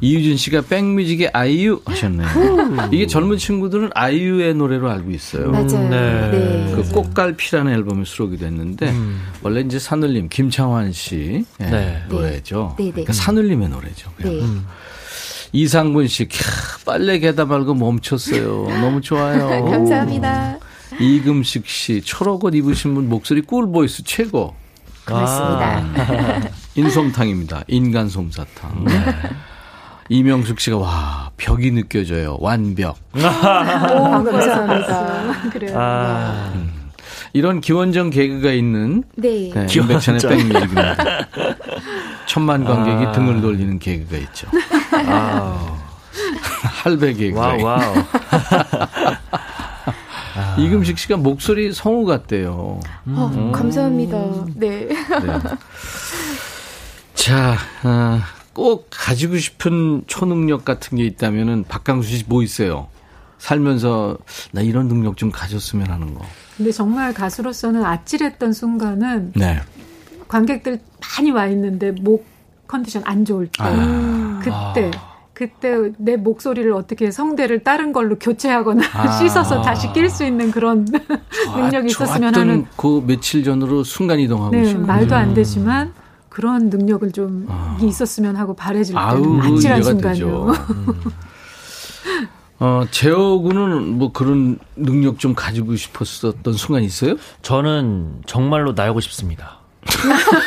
[0.00, 2.88] 이유진 씨가 백뮤직의 아이유 하셨네요.
[2.90, 5.50] 이게 젊은 친구들은 아이유의 노래로 알고 있어요.
[5.50, 5.90] 맞아요.
[5.90, 6.72] 네.
[6.74, 8.94] 그 꽃갈피라는 앨범에 수록이 됐는데
[9.42, 12.02] 원래 이제 산울림 김창완 씨 예, 네.
[12.08, 12.74] 노래죠.
[12.78, 12.90] 네, 네.
[12.92, 14.10] 그러니까 산울림의 노래죠.
[14.16, 14.32] 그냥.
[14.34, 14.60] 네.
[15.52, 18.66] 이상분 씨, 캬, 빨래 개다 말고 멈췄어요.
[18.80, 19.48] 너무 좋아요.
[19.70, 20.58] 감사합니다.
[21.00, 24.54] 이금식 씨, 초록옷 입으신 분 목소리 꿀보이스 최고.
[25.06, 25.84] 고맙습니다.
[26.74, 27.64] 인솜탕입니다.
[27.68, 28.84] 인간 솜사탕.
[30.10, 32.36] 이명숙 씨가 와 벽이 느껴져요.
[32.40, 32.96] 완벽.
[33.14, 35.50] 오, 감사합니다.
[35.50, 35.74] 그래요.
[35.78, 36.52] 아,
[37.32, 39.50] 이런 기원전 개그가 있는 네.
[39.54, 40.16] 네, 기원전.
[40.16, 40.96] 임백천의 백뮤직입니다.
[42.26, 43.12] 천만 관객이 아.
[43.12, 44.48] 등을 돌리는 개그가 있죠.
[45.06, 45.76] 아,
[46.82, 47.62] 할배 개그가 와우.
[47.62, 47.94] 와우.
[50.58, 52.80] 이금식 씨가 목소리 성우 같대요.
[53.06, 54.18] 어, 감사합니다.
[54.54, 54.86] 네.
[54.88, 54.96] 네.
[57.14, 58.22] 자, 아,
[58.52, 62.88] 꼭 가지고 싶은 초능력 같은 게 있다면은 박강수 씨 뭐 있어요?
[63.38, 64.18] 살면서
[64.52, 66.24] 나 이런 능력 좀 가졌으면 하는 거.
[66.56, 69.60] 근데 정말 가수로서는 아찔했던 순간은 네.
[70.26, 70.80] 관객들
[71.16, 72.26] 많이 와 있는데 목
[72.66, 74.40] 컨디션 안 좋을 때 아.
[74.42, 74.90] 그때
[75.38, 79.06] 그때 내 목소리를 어떻게 성대를 다른 걸로 교체하거나 아.
[79.22, 80.84] 씻어서 다시 낄 수 있는 그런
[81.56, 84.84] 능력이 있었으면 하는 그 며칠 전으로 순간 이동하고 네, 싶어요.
[84.84, 85.92] 말도 안 되지만
[86.28, 87.78] 그런 능력을 좀 아.
[87.80, 90.26] 있었으면 하고 바래질 때는 아우, 아찔한 순간이요.
[90.26, 90.54] 되죠.
[92.58, 97.14] 어, 재호 군은 뭐 그런 능력 좀 가지고 싶었었던 순간 있어요?
[97.42, 99.57] 저는 정말로 날고 싶습니다.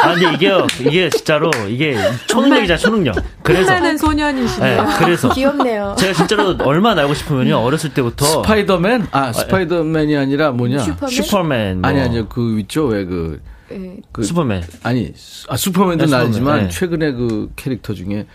[0.02, 3.16] 아, 근데 이게요, 이게 진짜로, 이게 초능력이잖아, 초능력.
[3.44, 3.62] 그래서.
[3.62, 4.84] 빛나는 소년이시네요.
[4.84, 5.30] 네, 그래서.
[5.34, 5.96] 귀엽네요.
[5.98, 8.26] 제가 진짜로 얼마 날고 싶으면요, 어렸을 때부터.
[8.26, 9.08] 스파이더맨?
[9.12, 10.80] 아, 스파이더맨이 아니라 뭐냐?
[10.80, 11.10] 슈퍼맨?
[11.10, 11.82] 슈퍼맨.
[11.82, 11.89] 뭐.
[11.89, 12.28] 아니, 아니요.
[12.28, 12.86] 그 있죠?
[12.86, 13.98] 왜 그, 네.
[14.12, 14.64] 그 슈퍼맨.
[14.84, 15.14] 아니,
[15.50, 16.70] 아, 슈퍼맨도 네, 슈퍼맨, 날지만 네.
[16.70, 18.26] 최근에 그 캐릭터 중에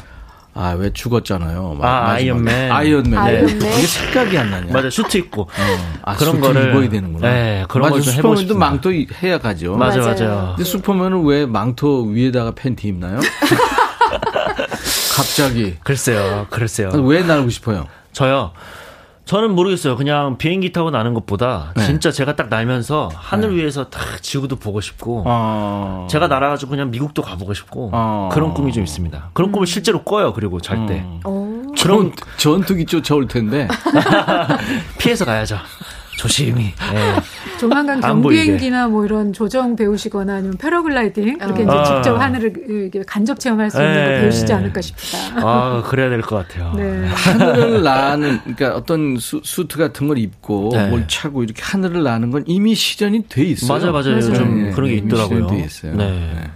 [0.58, 1.76] 아, 왜 죽었잖아요.
[1.78, 2.14] 마- 아, 마지막에.
[2.50, 2.72] 아이언맨.
[2.72, 3.18] 아이언맨.
[3.18, 3.58] 아이언맨.
[3.58, 3.76] 네.
[3.78, 4.72] 이게 생각이 안 나냐.
[4.72, 5.48] 맞아, 슈트 입고.
[6.02, 7.28] 아, 그런 수트 거를- 입어야 되는구나.
[7.28, 8.56] 네, 그런 맞아, 슈퍼맨도.
[8.56, 9.76] 망토 이- 해야 가죠.
[9.76, 10.10] 맞아, 맞아요.
[10.10, 10.54] 맞아.
[10.56, 13.20] 근데 슈퍼맨은 왜 망토 위에다가 팬티 입나요?
[15.14, 15.74] 갑자기.
[15.82, 16.90] 글쎄요, 글쎄요.
[17.04, 17.86] 왜 날고 싶어요?
[18.12, 18.52] 저요.
[19.26, 19.96] 저는 모르겠어요.
[19.96, 21.84] 그냥 비행기 타고 나는 것보다 네.
[21.84, 26.06] 진짜 제가 딱 날면서 하늘 위에서 딱 지구도 보고 싶고 어.
[26.08, 28.28] 제가 날아가지고 그냥 미국도 가보고 싶고 어.
[28.32, 29.30] 그런 꿈이 좀 있습니다.
[29.32, 30.32] 그런 꿈을 실제로 꿔요.
[30.32, 31.20] 그리고 잘 때 음.
[31.26, 31.74] 오.
[31.74, 33.66] 전, 전투기 쫓아올 텐데.
[34.98, 35.58] 피해서 가야죠.
[36.16, 36.72] 조심히.
[36.92, 37.16] 예.
[37.60, 38.00] 조만간.
[38.00, 41.84] 경비행기나 뭐 이런 조정 배우시거나 아니면 패러글라이딩 이렇게 이제 아.
[41.84, 44.20] 직접 하늘을 이렇게 간접 체험할 수 있는 거 예.
[44.22, 45.18] 배우시지 않을까 싶다.
[45.36, 46.72] 아, 그래야 될 것 같아요.
[46.74, 47.06] 네.
[47.12, 50.88] 하늘을 나는 그러니까 어떤 수, 수트 같은 걸 입고 네.
[50.88, 53.78] 뭘 차고 이렇게 하늘을 나는 건 이미 시전이 돼 있어요.
[53.78, 54.16] 맞아요, 맞아요.
[54.18, 54.34] 맞아요.
[54.34, 55.42] 좀 네, 그런 게 이미 있더라고요.
[55.42, 55.94] 시전이 돼 있어요.
[55.96, 56.50] 네.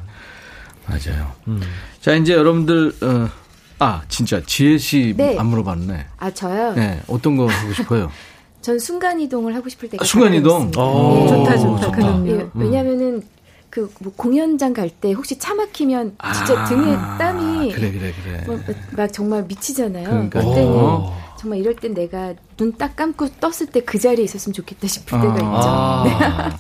[0.86, 1.32] 맞아요.
[1.48, 1.60] 음.
[2.00, 3.28] 자 이제 여러분들 어,
[3.78, 5.42] 아 진짜 지혜 씨안 네.
[5.42, 6.06] 물어봤네.
[6.18, 6.72] 아 저요.
[6.74, 8.10] 네 어떤 거 하고 싶어요?
[8.60, 10.56] 전 순간 이동을 하고 싶을 때가 아, 순간 이동?
[10.56, 10.82] 있습니다.
[10.82, 11.90] 오, 좋다, 좋다.
[11.92, 12.16] 그 좋다.
[12.18, 12.40] 능력.
[12.40, 13.22] 예, 왜냐면은
[13.70, 18.42] 그 뭐 공연장 갈 때 혹시 차 막히면 진짜 아, 등에 땀이 그래 그래 그래.
[18.46, 18.58] 뭐,
[18.96, 20.08] 막 정말 미치잖아요.
[20.08, 20.40] 그러니까.
[20.40, 21.12] 그때는 오.
[21.38, 25.34] 정말 이럴 땐 내가 눈 딱 감고 떴을 때 그 자리에 있었으면 좋겠다 싶을 때가
[25.34, 25.44] 있죠.
[25.46, 26.58] 아.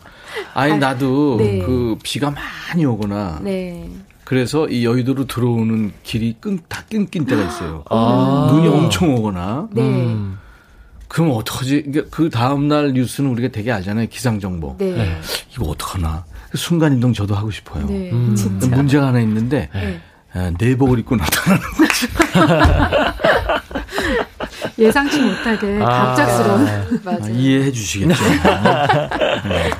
[0.54, 1.58] 아니 나도 네.
[1.58, 3.88] 그 비가 많이 오거나 네.
[4.24, 7.82] 그래서 이 여의도로 들어오는 길이 끈, 다 끊긴 때가 있어요.
[7.90, 8.48] 아.
[8.52, 9.68] 눈이 엄청 오거나.
[9.72, 9.82] 네.
[9.82, 10.38] 음.
[11.10, 11.82] 그럼 어떡하지?
[11.90, 14.06] 그러니까 그 다음날 뉴스는 우리가 되게 알잖아요.
[14.06, 14.76] 기상정보.
[14.78, 15.20] 네.
[15.52, 16.24] 이거 어떡하나.
[16.52, 17.84] 그 순간이동 저도 하고 싶어요.
[17.86, 18.36] 네, 음.
[18.36, 18.68] 진짜.
[18.68, 20.00] 문제가 하나 있는데 네.
[20.32, 22.06] 아, 내복을 입고 나타나는 거지.
[24.78, 26.14] 예상치 못하게 아.
[26.14, 26.68] 갑작스러운.
[26.68, 28.14] 아, 이해해 주시겠죠.
[29.48, 29.70] 네.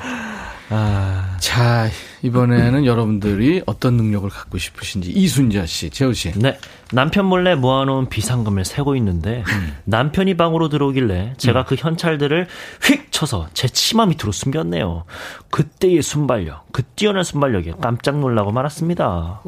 [1.39, 1.89] 자,
[2.23, 6.31] 이번에는 여러분들이 어떤 능력을 갖고 싶으신지 이순자 씨, 재호 씨.
[6.33, 6.57] 네.
[6.91, 9.77] 남편 몰래 모아놓은 비상금을 세고 있는데 음.
[9.85, 12.47] 남편이 방으로 들어오길래 제가 그 현찰들을
[12.83, 15.05] 휙 쳐서 제 치마 밑으로 숨겼네요.
[15.49, 19.41] 그때의 순발력, 그 뛰어난 순발력에 깜짝 놀라고 말았습니다.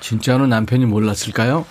[0.00, 1.64] 진짜로 남편이 몰랐을까요?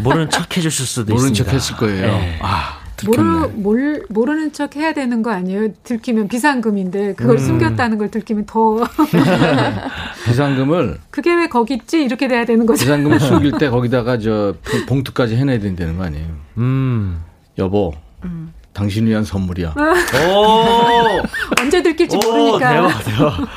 [0.00, 1.44] 모르는 척 해주실 수도 모르는 있습니다.
[1.50, 2.06] 척 했을 거예요.
[2.06, 2.38] 네.
[2.42, 3.48] 아, 모르.
[3.54, 5.68] 몰, 모르는 척 해야 되는 거 아니에요?
[5.84, 7.38] 들키면 비상금인데 그걸 음.
[7.38, 8.84] 숨겼다는 걸 들키면 더
[10.26, 12.02] 비상금을 그게 왜 거기 있지?
[12.02, 12.80] 이렇게 돼야 되는 거죠.
[12.80, 14.54] 비상금을 숨길 때 거기다가 저
[14.88, 16.26] 봉투까지 해내야 된다는 거 아니에요?
[16.58, 17.22] 음.
[17.58, 17.92] 여보,
[18.24, 18.52] 음.
[18.72, 19.74] 당신 위한 선물이야.
[19.76, 21.60] 오!
[21.60, 22.70] 언제 들킬지 오, 모르니까.
[22.72, 23.48] 대박, 대박.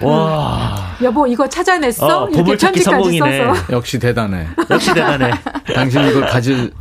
[0.00, 0.96] 와.
[1.02, 2.24] 여보 이거 찾아냈어?
[2.24, 3.18] 어, 이렇게 편지까지.
[3.18, 3.54] 써서.
[3.70, 4.46] 역시 대단해.
[4.70, 5.30] 역시 대단해.
[5.74, 6.72] 당신 이걸 가질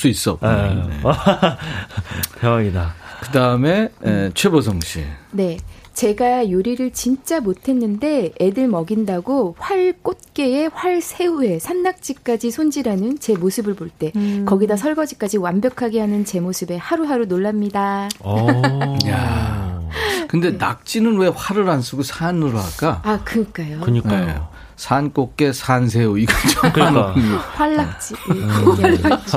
[0.00, 0.38] 수 있어.
[0.40, 0.82] 네.
[2.40, 2.94] 대박이다.
[3.20, 3.90] 그 다음에
[4.34, 5.04] 최보성 씨.
[5.32, 5.58] 네.
[5.92, 14.10] 제가 요리를 진짜 못했는데 애들 먹인다고 활 꽃게에 활 새우에 산낙지까지 손질하는 제 모습을 볼때
[14.16, 14.46] 음.
[14.46, 18.08] 거기다 설거지까지 완벽하게 하는 제 모습에 하루하루 놀랍니다.
[19.08, 19.82] 야.
[20.28, 23.02] 근데 낙지는 왜 활을 안 쓰고 산으로 할까?
[23.04, 23.80] 아, 그니까요.
[24.24, 24.40] 네.
[24.84, 27.12] 산꽃게, 산새우 이거 좀 그러니까.
[27.54, 28.14] 활낙지.
[28.30, 28.48] 음.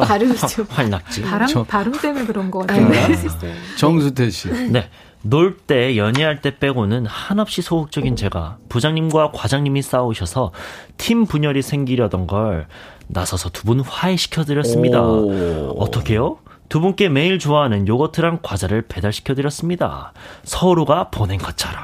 [0.07, 0.65] 발음이 좀.
[0.69, 1.21] 활낙지.
[1.21, 2.79] 발음, 저- 발음 때문에 그런 것 네.
[2.81, 2.87] 같아요.
[2.87, 3.47] 그런가?
[3.77, 4.47] 정수태 씨.
[4.71, 4.89] 네.
[5.21, 10.51] 놀 때, 연애할 때 빼고는 한없이 소극적인 제가 부장님과 과장님이 싸우셔서
[10.97, 12.67] 팀 분열이 생기려던 걸
[13.07, 15.01] 나서서 두 분 화해시켜드렸습니다.
[15.01, 15.75] 오.
[15.77, 16.37] 어떻게요?
[16.69, 20.13] 두 분께 매일 좋아하는 요거트랑 과자를 배달시켜드렸습니다.
[20.45, 21.83] 서로가 보낸 것처럼.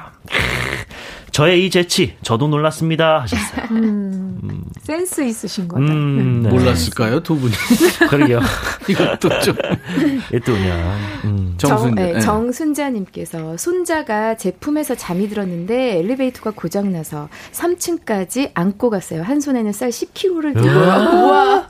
[1.40, 3.22] 저의 이 재치, 저도 놀랐습니다.
[3.22, 3.68] 하셨어요.
[3.72, 5.82] 음, 센스 있으신 거다.
[5.82, 6.50] 음, 네.
[6.50, 7.54] 몰랐을까요, 두 분이?
[8.10, 8.42] 그러게요.
[8.90, 9.56] 이것도 좀.
[10.34, 10.98] 이또 그냥.
[11.24, 11.54] 음.
[11.56, 12.20] 정, 네, 예.
[12.20, 19.24] 정순자님께서 손자가 제품에서 잠이 들었는데 엘리베이터가 고장나서 3층까지 안고 갔어요.
[19.24, 20.68] 한 손에는 쌀 10kg를 들고.
[20.68, 21.70] 우와.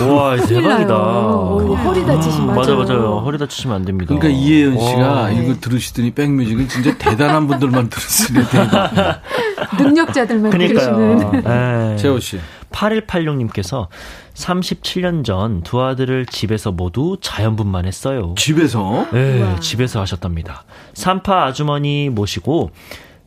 [0.00, 0.22] 우와.
[0.22, 0.94] 와, 대박이다.
[0.96, 2.86] 오, 허리 다치시면 맞아, 맞아요.
[2.86, 3.18] 맞아요.
[3.24, 4.14] 허리 다치시면 안 됩니다.
[4.14, 5.30] 그러니까 이혜연 씨가 와.
[5.30, 8.42] 이거 들으시더니 백뮤직은 진짜 대단한 분들만 들으시네.
[8.50, 9.22] 대박.
[9.78, 11.18] 능력자들만 들으시는.
[11.18, 11.42] 그러니까요.
[11.90, 11.96] 네.
[11.98, 12.38] 재호 씨.
[12.72, 13.88] 8186님께서
[14.34, 18.34] 37년 전 두 아들을 집에서 모두 자연분만 했어요.
[18.38, 19.06] 집에서?
[19.12, 20.64] 네, 집에서 하셨답니다.
[20.94, 22.70] 산파 아주머니 모시고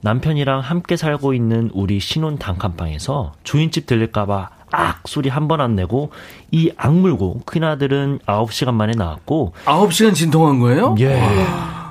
[0.02, 6.12] 남편이랑 함께 살고 있는 우리 신혼 단칸방에서 주인집 들릴까봐 악 소리 한 번 안 내고
[6.52, 10.96] 이 악물고 큰아들은 9시간 만에 나왔고 9시간 진통한 거예요?
[11.00, 11.22] 예.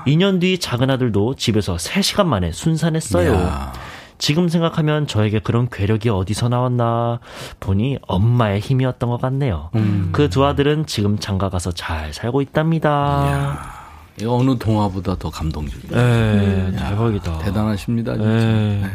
[0.06, 3.32] 2년 뒤 작은 아들도 집에서 3시간 만에 순산했어요.
[3.32, 3.72] 이야.
[4.18, 7.18] 지금 생각하면 저에게 그런 괴력이 어디서 나왔나
[7.60, 9.70] 보니 엄마의 힘이었던 것 같네요.
[9.74, 10.10] 음.
[10.12, 13.80] 그두 아들은 지금 장가 가서 잘 살고 있답니다.
[14.20, 15.96] 이거 어느 동화보다 더 감동적이에요.
[15.96, 17.38] 네, 대박이다.
[17.38, 18.12] 대단하십니다.
[18.14, 18.28] 진짜.
[18.28, 18.80] 네.
[18.82, 18.90] 네.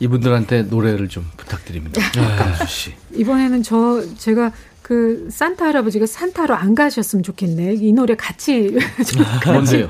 [0.00, 2.00] 이분들한테 노래를 좀 부탁드립니다.
[2.36, 2.92] 강수 씨.
[3.14, 7.74] 이번에는 저 제가 그 산타 할아버지가 산타로 안 가셨으면 좋겠네.
[7.74, 8.70] 이 노래 같이
[9.06, 9.48] 좀 같이.
[9.50, 9.88] 뭔데요?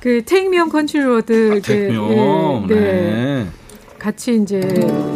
[0.00, 1.26] 그 Take Me on Country Road.
[1.26, 2.66] 그, 택명.
[2.70, 3.46] 예, 네.
[3.98, 4.60] 같이 이제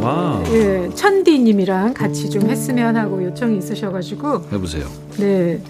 [0.03, 0.43] 와.
[0.49, 4.87] 예, 천디님이랑 같이 좀 했으면 하고 요청이 있으셔가지고 해보세요.
[5.17, 5.63] 네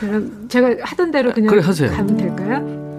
[0.00, 1.90] 제가 제가 하던 대로 그냥 그래, 하세요.
[1.90, 2.89] 가면 될까요?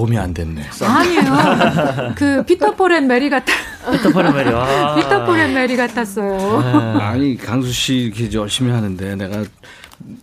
[0.00, 0.62] 도움이 안 됐네.
[0.82, 2.14] 아니에요.
[2.14, 3.52] 그 피터폴 앤 메리 같아.
[3.92, 4.50] 피터폴 앤 메리.
[4.50, 4.94] 아.
[4.94, 6.98] 피터폴 앤 메리 같았어요.
[7.00, 9.44] 아니 강수 씨 이렇게 열심히 하는데 내가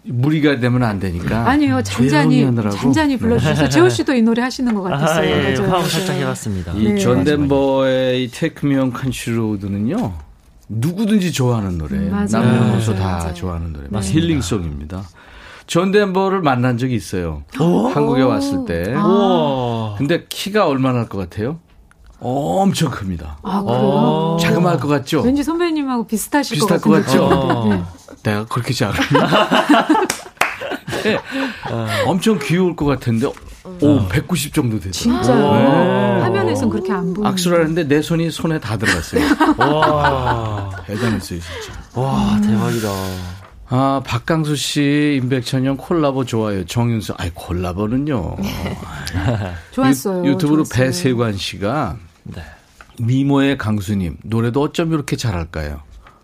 [0.03, 1.47] 무리가 되면 안 되니까.
[1.47, 2.49] 아니요, 잔잔히.
[2.75, 5.19] 잔잔히 불러주셔서 재호 씨도 이 노래 하시는 것 같았어요.
[5.19, 5.71] 아, 예, 맞아요.
[5.71, 6.73] 화음 살짝 해봤습니다.
[6.73, 6.95] 네.
[6.95, 10.13] 이 존 덴버의 이 Take Me Home, Country Roads는요.
[10.69, 12.09] 누구든지 좋아하는 노래예요.
[12.09, 12.27] 맞아요.
[12.31, 13.33] 남녀노소 맞아요, 다 맞아요.
[13.35, 13.85] 좋아하는 노래.
[13.91, 14.19] 맞습니다.
[14.19, 15.03] 힐링송입니다.
[15.67, 17.43] 존 덴버를 만난 적이 있어요.
[17.59, 17.87] 오.
[17.89, 18.93] 한국에 왔을 때.
[18.95, 19.01] 아.
[19.97, 21.59] 근데 키가 얼마나 할 것 같아요?
[22.19, 23.37] 엄청 큽니다.
[23.43, 24.37] 아, 그래요?
[24.41, 25.21] 자그마할 것 같죠?
[25.21, 27.05] 왠지 선배님하고 비슷하실 비슷할 것 것.
[27.05, 27.65] 같죠?
[27.69, 27.83] 네.
[28.23, 29.47] 내가 그렇게 작은가?
[31.03, 31.17] 네.
[32.07, 33.27] 엄청 귀여울 것 같은데,
[33.81, 34.91] 오, 190 정도 되죠.
[34.91, 35.53] 진짜요?
[35.53, 36.21] 네.
[36.21, 37.29] 화면에선 그렇게 안 보이는.
[37.31, 39.21] 악수를 하는데 내 손이 손에 다 들어갔어요.
[39.57, 40.69] 와.
[40.87, 41.79] 대단했어요, 진짜.
[41.93, 42.89] 와, 대박이다.
[43.69, 46.65] 아, 박강수 씨, 임백천형 콜라보 좋아요.
[46.65, 48.37] 정윤수, 아이, 콜라보는요.
[49.71, 50.25] 좋았어요.
[50.25, 50.63] 유, 튜브로.
[50.71, 52.41] 배세관 씨가 네.
[52.99, 55.81] 미모의 강수님, 노래도 어쩜 이렇게 잘할까요?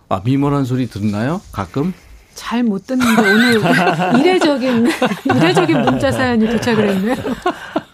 [0.10, 1.42] 아, 미모란 소리 듣나요?
[1.52, 1.94] 가끔?
[2.34, 3.62] 잘 못 듣는데 오늘
[4.20, 4.88] 이례적인
[5.36, 7.16] 이례적인 문자 사연이 도착을 했네요.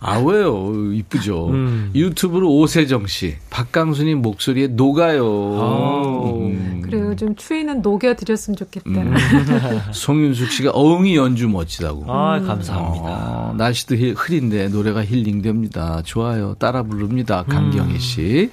[0.00, 0.72] 아, 왜요?
[0.94, 1.48] 이쁘죠.
[1.48, 1.90] 음.
[1.94, 6.38] 유튜브로 오세정 씨, 박강수님 목소리에 녹아요.
[6.46, 6.82] 음.
[7.16, 7.28] 그래요.
[7.28, 8.88] 좀 추위는 녹여드렸으면 좋겠다.
[8.90, 9.14] 음.
[9.92, 12.04] 송윤숙 씨가 어흥이 연주 멋지다고.
[12.12, 13.04] 아, 감사합니다.
[13.06, 16.02] 어, 날씨도 힐- 흐린데 노래가 힐링됩니다.
[16.04, 16.54] 좋아요.
[16.58, 17.44] 따라 부릅니다.
[17.48, 18.50] 강경희 씨.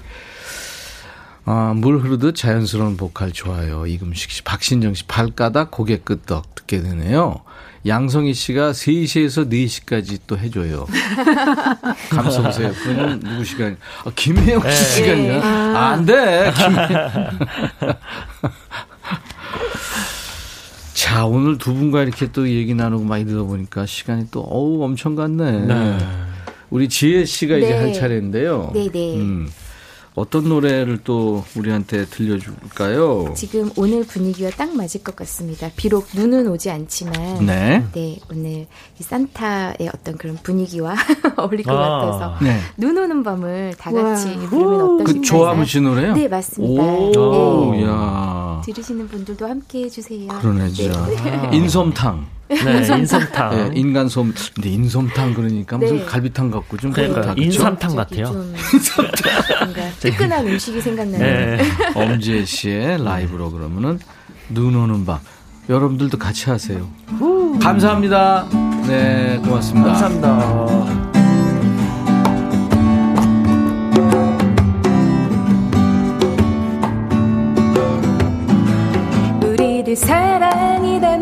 [1.46, 3.86] 아, 물 흐르듯 자연스러운 보컬 좋아요.
[3.86, 7.42] 이금식 씨, 박신정 씨, 발가락 고개 끄떡 듣게 되네요.
[7.86, 10.88] 양성희 씨가 3시에서 4시까지 또 해줘요.
[12.10, 12.72] 감성 보세요.
[12.82, 13.76] 그러면 누구 시간?
[14.06, 14.74] 아, 김혜영 씨 네.
[14.74, 15.42] 시간이야?
[15.44, 15.48] 아.
[15.76, 16.52] 아, 안 돼.
[20.94, 25.66] 자, 오늘 두 분과 이렇게 또 얘기 나누고 많이 들어보니까 시간이 또, 어우, 엄청 갔네.
[25.66, 25.98] 네.
[26.70, 27.78] 우리 지혜 씨가 이제 네.
[27.78, 28.72] 할 차례인데요.
[28.74, 29.18] 네네.
[29.18, 29.52] 음,
[30.16, 33.34] 어떤 노래를 또 우리한테 들려줄까요?
[33.36, 35.70] 지금 오늘 분위기와 딱 맞을 것 같습니다.
[35.76, 37.84] 비록 눈은 오지 않지만 네.
[37.94, 38.68] 네, 오늘
[39.00, 40.94] 이 산타의 어떤 그런 분위기와
[41.38, 41.78] 어울릴 것 아.
[42.06, 42.60] 같아서 네.
[42.78, 44.50] 눈 오는 밤을 다 같이 와.
[44.50, 45.06] 부르면 어떠신가요?
[45.06, 46.14] 그 조화무 씨 노래요?
[46.14, 46.84] 네, 맞습니다.
[46.84, 47.84] 오, 네.
[47.86, 48.62] 야.
[48.66, 50.28] 들으시는 분들도 함께 해주세요.
[50.28, 51.06] 그러네, 진짜.
[51.08, 51.50] 네.
[51.58, 52.33] 인솜탕.
[52.50, 52.58] 네,
[52.98, 53.50] 인삼탕.
[53.56, 54.34] 네, 인간솜.
[54.54, 56.06] 근데 인솜탕 그러니까 무슨 네.
[56.06, 57.42] 갈비탕 같고 좀 그러니까 그렇다.
[57.42, 58.26] 인삼탕 같아요.
[58.26, 58.54] 좀
[59.64, 61.20] 뭔가 뜨끈한 음식이 생각나는.
[61.20, 61.64] 네.
[61.96, 64.00] 엄지혜 씨의 라이브로 그러면은
[64.50, 65.20] 눈 오는 밤.
[65.70, 66.86] 여러분들도 같이 하세요.
[67.62, 68.46] 감사합니다.
[68.88, 69.94] 네, 고맙습니다.
[69.94, 71.14] 감사합니다.
[79.46, 81.13] 우리들 사랑이 담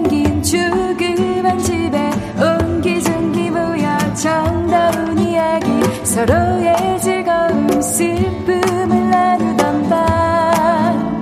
[6.12, 11.22] 서로의 즐거움 슬픔을 나누던 밤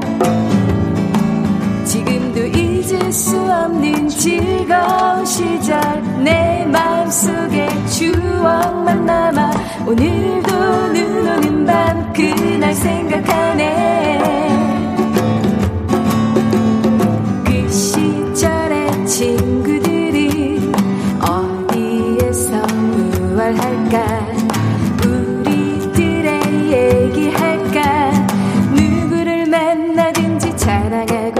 [1.86, 5.80] 지금도 잊을 수 없는 즐거운 시절
[6.24, 9.52] 내 마음속에 추억만 남아.
[9.86, 14.49] 오늘도 눈 오는 밤 그날 생각하네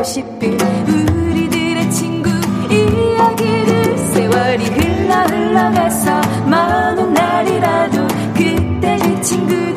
[0.10, 0.58] 싶은
[0.90, 2.32] 우리들의 친구
[2.72, 9.69] 이야기를 세월이 흘러 흘러가서 먼 훗날이라도 그때 그 친구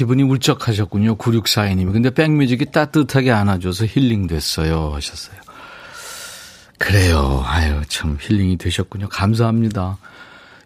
[0.00, 1.16] 기분이 울적하셨군요.
[1.18, 1.92] 9642님이.
[1.92, 5.38] 근데 백뮤직이 따뜻하게 안아줘서 힐링됐어요 하셨어요.
[6.78, 7.44] 그래요.
[7.44, 9.10] 아유 참 힐링이 되셨군요.
[9.10, 9.98] 감사합니다.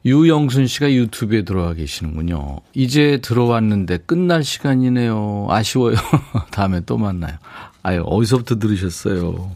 [0.05, 2.61] 유영순 씨가 유튜브에 들어와 계시는군요.
[2.75, 5.49] 이제 들어왔는데 끝날 시간이네요.
[5.51, 5.97] 아쉬워요.
[6.53, 7.37] 다음에 또 만나요.
[7.83, 9.51] 아유 어디서부터 들으셨어요.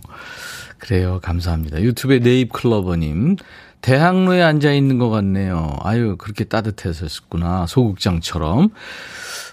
[0.78, 1.20] 그래요.
[1.22, 1.80] 감사합니다.
[1.82, 3.36] 유튜브에 네잎클로버님.
[3.80, 5.76] 대학로에 앉아 있는 것 같네요.
[5.82, 7.66] 아유, 그렇게 따뜻해졌구나.
[7.66, 8.70] 소극장처럼.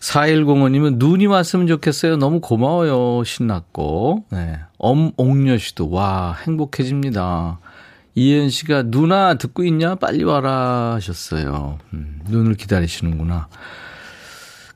[0.09, 2.17] 4105님은 눈이 왔으면 좋겠어요.
[2.17, 3.23] 너무 고마워요.
[3.23, 4.25] 신났고.
[4.31, 4.59] 네.
[4.77, 7.59] 엄옥녀 씨도, 와, 행복해집니다.
[8.13, 9.95] 이혜연 씨가, 누나 듣고 있냐?
[9.95, 10.93] 빨리 와라.
[10.93, 11.79] 하셨어요.
[11.93, 13.47] 음, 눈을 기다리시는구나.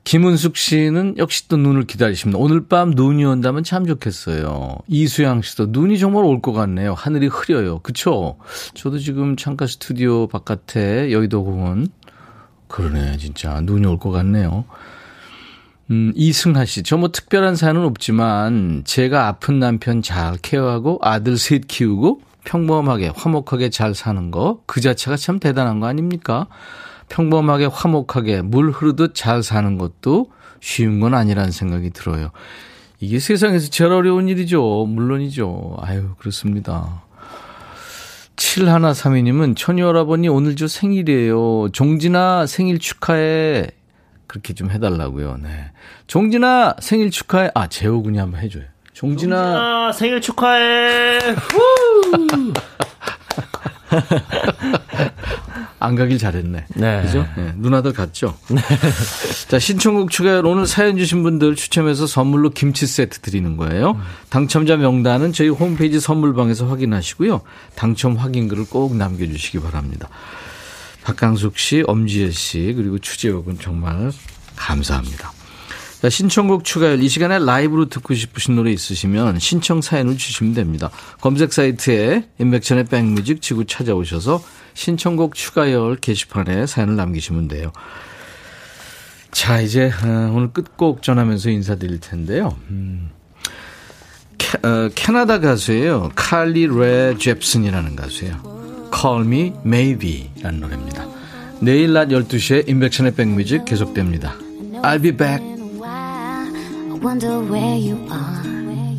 [0.03, 2.39] 김은숙 씨는 역시 또 눈을 기다리십니다.
[2.39, 4.77] 오늘 밤 눈이 온다면 참 좋겠어요.
[4.87, 6.95] 이수양 씨도 눈이 정말 올 것 같네요.
[6.95, 7.79] 하늘이 흐려요.
[7.79, 8.37] 그쵸?
[8.73, 11.87] 저도 지금 창가 스튜디오 바깥에 여의도 공원.
[12.69, 13.61] 그러네, 진짜.
[13.61, 14.65] 눈이 올 것 같네요.
[15.91, 16.83] 음, 이승하 씨.
[16.83, 23.69] 저 뭐 특별한 사연은 없지만 제가 아픈 남편 잘 케어하고 아들 셋 키우고 평범하게 화목하게
[23.69, 26.47] 잘 사는 거 그 자체가 참 대단한 거 아닙니까?
[27.09, 30.27] 평범하게 화목하게 물 흐르듯 잘 사는 것도
[30.61, 32.29] 쉬운 건 아니라는 생각이 들어요.
[32.99, 34.85] 이게 세상에서 제일 어려운 일이죠.
[34.85, 35.77] 물론이죠.
[35.81, 37.01] 아유, 그렇습니다.
[38.35, 41.69] 7132님은 천이오라버니 오늘 저 생일이에요.
[41.71, 43.67] 종진아 생일 축하해.
[44.29, 45.37] 그렇게 좀 해달라고요.
[45.41, 45.71] 네.
[46.05, 47.49] 종진아 생일 축하해.
[47.55, 48.63] 아, 재호군이 한번 해줘요.
[48.93, 49.35] 종진아.
[49.35, 51.19] 종진아 생일 축하해.
[55.79, 56.65] 안 가길 잘했네.
[56.75, 57.01] 네.
[57.01, 57.25] 그죠?
[57.37, 58.37] 네, 누나들 갔죠?
[59.47, 63.99] 자, 신청곡 추가열 오늘 사연 주신 분들 추첨해서 선물로 김치 세트 드리는 거예요.
[64.29, 67.41] 당첨자 명단은 저희 홈페이지 선물방에서 확인하시고요.
[67.75, 70.07] 당첨 확인글을 꼭 남겨주시기 바랍니다.
[71.09, 74.11] 박강숙 씨, 엄지혜 씨, 그리고 추재혁은 정말
[74.55, 75.31] 감사합니다.
[76.01, 80.91] 자, 신청곡 추가열 이 시간에 라이브로 듣고 싶으신 노래 있으시면 신청 사연을 주시면 됩니다.
[81.19, 84.43] 검색 사이트에 인백천의 백뮤직 치고 찾아오셔서
[84.75, 87.71] 신청곡 추가열 게시판에 사연을 남기시면 돼요.
[89.31, 92.55] 자, 이제 어, 오늘 끝곡 전하면서 인사드릴 텐데요.
[92.69, 93.09] 음,
[94.37, 96.11] 캐, 어, 캐나다 가수예요.
[96.15, 98.58] 칼리 레 잽슨이라는 가수예요.
[98.93, 101.05] Call Me Maybe라는 노래입니다.
[101.61, 104.35] 내일 낮 12시에 인백천의 백뮤직 계속됩니다.
[104.83, 105.43] I'll be back.
[107.01, 108.49] Wonder where you are.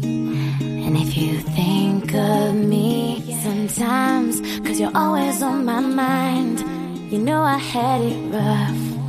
[0.02, 6.64] And if you think of me sometimes, cause you're always on my mind.
[7.10, 9.00] You know I had it rough.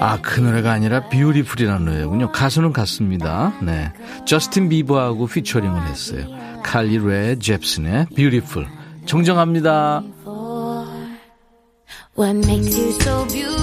[0.00, 2.32] 아, 그 노래가 아니라 Beautiful이라는 노래군요.
[2.32, 3.54] 가수는 같습니다.
[3.62, 3.90] 네.
[4.26, 6.26] 저스틴 비버하고 피처링을 했어요.
[6.62, 8.66] 칼리 레이 젭슨의 Beautiful.
[9.06, 10.02] 정정합니다.
[12.16, 13.53] What makes you so beautiful?